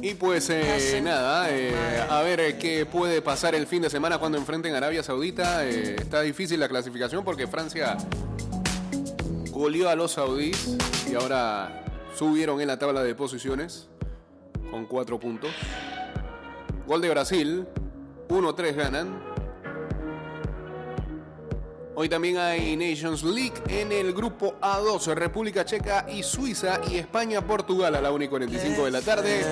Y 0.01 0.13
pues 0.13 0.49
eh, 0.49 1.01
nada, 1.03 1.49
eh, 1.51 1.73
a 2.09 2.21
ver 2.21 2.57
qué 2.57 2.85
puede 2.85 3.21
pasar 3.21 3.53
el 3.55 3.67
fin 3.67 3.81
de 3.81 3.89
semana 3.89 4.17
cuando 4.17 4.37
enfrenten 4.37 4.73
Arabia 4.73 5.03
Saudita. 5.03 5.65
Eh, 5.65 5.95
está 5.99 6.21
difícil 6.21 6.59
la 6.59 6.69
clasificación 6.69 7.23
porque 7.23 7.47
Francia 7.47 7.97
goleó 9.51 9.89
a 9.89 9.95
los 9.95 10.13
saudíes 10.13 10.77
y 11.11 11.15
ahora 11.15 11.83
subieron 12.17 12.61
en 12.61 12.67
la 12.67 12.79
tabla 12.79 13.03
de 13.03 13.13
posiciones 13.13 13.87
con 14.71 14.85
cuatro 14.85 15.19
puntos. 15.19 15.51
Gol 16.87 17.01
de 17.01 17.09
Brasil, 17.09 17.67
1-3 18.29 18.75
ganan. 18.75 19.33
Hoy 21.95 22.09
también 22.09 22.37
hay 22.37 22.75
Nations 22.75 23.23
League 23.23 23.53
en 23.67 23.91
el 23.91 24.13
grupo 24.13 24.55
A2, 24.59 25.13
República 25.13 25.63
Checa 25.63 26.07
y 26.09 26.23
Suiza 26.23 26.81
y 26.89 26.97
España-Portugal 26.97 27.93
a 27.93 28.01
la 28.01 28.11
1 28.11 28.23
y 28.23 28.27
45 28.27 28.85
de 28.85 28.91
la 28.91 29.01
tarde. 29.01 29.43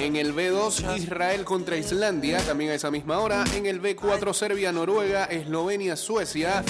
En 0.00 0.14
el 0.14 0.32
B2, 0.32 0.96
Israel 0.96 1.44
contra 1.44 1.76
Islandia, 1.76 2.38
también 2.38 2.70
a 2.70 2.74
esa 2.74 2.92
misma 2.92 3.18
hora. 3.18 3.42
En 3.56 3.66
el 3.66 3.82
B4, 3.82 4.32
Serbia, 4.32 4.70
Noruega, 4.70 5.24
Eslovenia, 5.24 5.96
Suecia. 5.96 6.62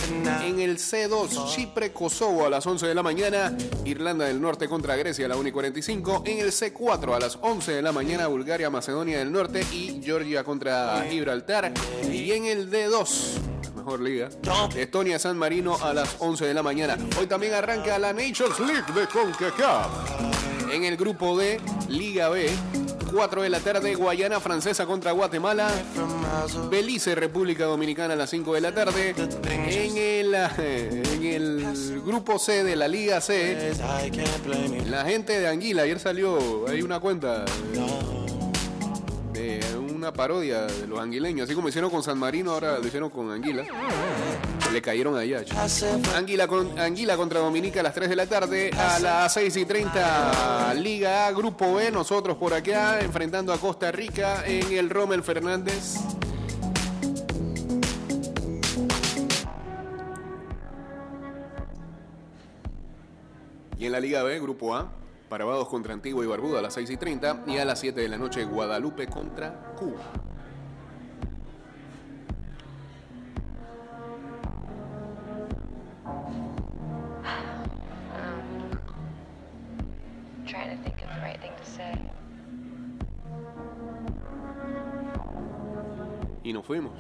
En 0.43 0.61
el 0.61 0.79
C2, 0.79 1.55
Chipre, 1.55 1.93
Kosovo 1.93 2.47
a 2.47 2.51
las 2.51 2.67
11 2.67 2.87
de 2.87 2.95
la 2.95 3.03
mañana. 3.03 3.55
Irlanda 3.85 4.25
del 4.25 4.41
Norte 4.41 4.67
contra 4.67 4.97
Grecia 4.97 5.27
a 5.27 5.29
la 5.29 5.37
1 5.37 5.51
y 5.51 5.53
45. 5.53 6.23
En 6.25 6.39
el 6.39 6.53
C4, 6.53 7.15
a 7.15 7.21
las 7.21 7.39
11 7.43 7.73
de 7.73 7.83
la 7.83 7.93
mañana, 7.93 8.29
Bulgaria, 8.29 8.71
Macedonia 8.71 9.19
del 9.19 9.31
Norte 9.31 9.63
y 9.73 10.01
Georgia 10.03 10.43
contra 10.43 11.05
Gibraltar. 11.11 11.75
Y 12.11 12.33
en 12.33 12.47
el 12.47 12.71
D2, 12.71 13.09
la 13.15 13.52
mejor 13.83 14.01
liga, 14.01 14.29
Estonia, 14.77 15.19
San 15.19 15.37
Marino 15.37 15.77
a 15.83 15.93
las 15.93 16.15
11 16.21 16.47
de 16.47 16.55
la 16.55 16.63
mañana. 16.63 16.97
Hoy 17.19 17.27
también 17.27 17.53
arranca 17.53 17.99
la 17.99 18.13
Nations 18.13 18.61
League 18.61 18.93
de 18.95 19.09
CONCACAF. 19.09 20.71
En 20.71 20.85
el 20.85 20.97
grupo 20.97 21.37
D, 21.37 21.61
Liga 21.89 22.29
B, 22.29 22.49
4 23.13 23.43
de 23.43 23.49
la 23.49 23.59
tarde, 23.59 23.97
Guayana 23.97 24.39
Francesa 24.39 24.87
contra 24.87 25.11
Guatemala. 25.11 25.69
Belice, 26.71 27.17
República 27.17 27.65
Dominicana 27.65 28.15
a 28.15 28.17
las 28.17 28.31
5 28.31 28.55
de 28.55 28.61
la 28.61 28.73
tarde. 28.73 29.17
En 29.51 29.97
el, 29.97 30.33
en 30.59 31.25
el 31.25 32.01
grupo 32.03 32.39
C 32.39 32.63
de 32.63 32.77
la 32.77 32.87
Liga 32.87 33.21
C, 33.21 33.75
la 34.89 35.05
gente 35.05 35.41
de 35.41 35.49
Anguila, 35.49 35.83
ayer 35.83 35.99
salió, 35.99 36.69
hay 36.69 36.83
una 36.83 37.01
cuenta 37.01 37.45
de 39.33 39.82
una 40.03 40.13
parodia 40.13 40.63
de 40.63 40.89
los 40.89 40.99
anguileños, 40.99 41.45
así 41.45 41.55
como 41.55 41.69
hicieron 41.69 41.89
con 41.89 42.03
San 42.03 42.19
Marino, 42.19 42.51
ahora 42.51 42.77
lo 42.81 42.85
hicieron 42.85 43.09
con 43.09 43.31
Anguila. 43.31 43.65
Le 44.73 44.83
cayeron 44.83 45.17
allá. 45.17 45.45
Anguila, 46.17 46.49
Anguila 46.77 47.17
contra 47.17 47.39
Dominica 47.39 47.79
a 47.79 47.83
las 47.85 47.95
3 47.95 48.09
de 48.09 48.17
la 48.17 48.27
tarde. 48.27 48.73
A 48.77 48.99
las 48.99 49.33
6 49.33 49.57
y 49.59 49.65
30, 49.65 50.75
Liga 50.75 51.29
A, 51.29 51.33
Grupo 51.33 51.75
B. 51.75 51.93
Nosotros 51.93 52.37
por 52.37 52.53
acá, 52.53 52.99
enfrentando 52.99 53.53
a 53.53 53.59
Costa 53.59 53.93
Rica 53.93 54.43
en 54.45 54.73
el 54.73 54.91
Rommel 54.91 55.23
Fernández. 55.23 55.95
Y 63.79 63.87
en 63.87 63.93
la 63.93 64.01
Liga 64.01 64.25
B, 64.25 64.41
Grupo 64.41 64.75
A, 64.75 64.91
Barbados 65.33 65.67
contra 65.69 65.95
Antigua 65.95 66.23
y 66.23 66.27
Barbuda 66.27 66.59
a 66.59 66.63
las 66.63 66.75
6 66.75 66.91
y 66.91 66.97
30. 66.99 67.45
Y 67.47 67.57
a 67.57 67.65
las 67.65 67.81
7 67.81 67.99
de 67.99 68.07
la 68.07 68.19
noche, 68.19 68.45
Guadalupe 68.45 69.07
contra 69.07 69.73
Cuba. 69.79 70.03
Y 86.45 86.53
nos 86.53 86.67
fuimos. 86.67 86.93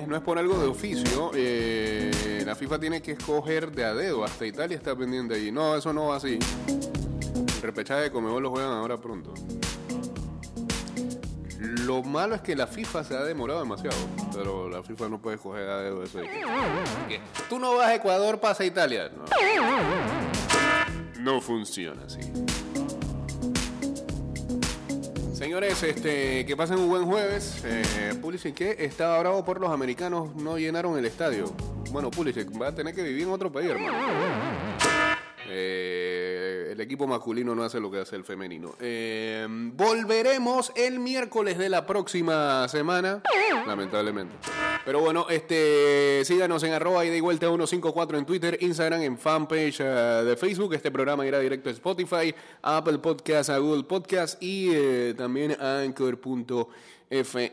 No 0.00 0.16
es 0.16 0.22
por 0.22 0.38
algo 0.38 0.58
de 0.58 0.66
oficio. 0.68 1.30
eh, 1.34 2.42
la 2.46 2.54
FIFA 2.54 2.78
tiene 2.78 3.02
que 3.02 3.12
escoger 3.12 3.70
de 3.72 3.84
a 3.84 3.94
dedo. 3.94 4.24
Hasta 4.24 4.46
Italia 4.46 4.76
está 4.76 4.96
pendiente 4.96 5.34
ahí. 5.34 5.52
No, 5.52 5.76
eso 5.76 5.92
no 5.92 6.06
va 6.08 6.16
así. 6.16 6.38
Repechaje 7.60 8.02
de 8.02 8.10
Comebol 8.10 8.42
lo 8.42 8.50
juegan 8.50 8.72
ahora 8.72 8.96
pronto. 8.98 9.32
Lo 11.58 12.02
malo 12.02 12.34
es 12.34 12.40
que 12.40 12.56
la 12.56 12.66
FIFA 12.66 13.04
se 13.04 13.16
ha 13.16 13.22
demorado 13.22 13.60
demasiado. 13.60 13.96
Pero 14.34 14.68
la 14.68 14.82
FIFA 14.82 15.08
no 15.08 15.20
puede 15.20 15.36
escoger 15.36 15.68
a 15.68 15.78
dedo 15.78 16.02
eso. 16.02 16.18
que 17.08 17.20
Tú 17.48 17.58
no 17.58 17.76
vas 17.76 17.88
a 17.88 17.94
Ecuador, 17.94 18.40
pasa 18.40 18.62
a 18.64 18.66
Italia. 18.66 19.10
No, 19.14 19.24
no 21.20 21.40
funciona 21.40 22.02
así. 22.04 22.18
Señores, 25.52 25.82
este, 25.82 26.46
que 26.46 26.56
pasen 26.56 26.78
un 26.78 26.88
buen 26.88 27.04
jueves. 27.04 27.62
Eh, 27.66 28.14
Pulisic, 28.22 28.54
que 28.54 28.74
estaba 28.78 29.18
bravo 29.18 29.44
por 29.44 29.60
los 29.60 29.70
americanos, 29.70 30.34
no 30.34 30.56
llenaron 30.56 30.96
el 30.96 31.04
estadio. 31.04 31.52
Bueno, 31.90 32.10
Pulisic, 32.10 32.48
va 32.58 32.68
a 32.68 32.74
tener 32.74 32.94
que 32.94 33.02
vivir 33.02 33.24
en 33.24 33.28
otro 33.28 33.52
país, 33.52 33.68
hermano. 33.68 33.98
Eh, 35.46 36.01
el 36.72 36.80
equipo 36.80 37.06
masculino 37.06 37.54
no 37.54 37.62
hace 37.64 37.78
lo 37.78 37.90
que 37.90 37.98
hace 37.98 38.16
el 38.16 38.24
femenino. 38.24 38.74
Eh, 38.80 39.46
volveremos 39.48 40.72
el 40.74 40.98
miércoles 41.00 41.58
de 41.58 41.68
la 41.68 41.84
próxima 41.86 42.66
semana, 42.66 43.22
lamentablemente. 43.66 44.34
Pero 44.84 45.00
bueno, 45.00 45.26
este, 45.28 46.24
síganos 46.24 46.62
en 46.62 46.72
arroba 46.72 47.04
y 47.04 47.20
vuelta 47.20 47.46
154 47.46 48.18
en 48.18 48.24
Twitter, 48.24 48.58
Instagram, 48.60 49.02
en 49.02 49.18
fanpage 49.18 49.80
eh, 49.80 49.84
de 50.24 50.36
Facebook. 50.36 50.72
Este 50.72 50.90
programa 50.90 51.26
irá 51.26 51.38
directo 51.38 51.68
a 51.68 51.72
Spotify, 51.72 52.34
a 52.62 52.78
Apple 52.78 52.98
Podcast, 52.98 53.50
a 53.50 53.58
Google 53.58 53.84
Podcast 53.84 54.42
y 54.42 54.70
eh, 54.72 55.14
también 55.16 55.54
a 55.60 55.80
Anchor.fm. 55.80 57.50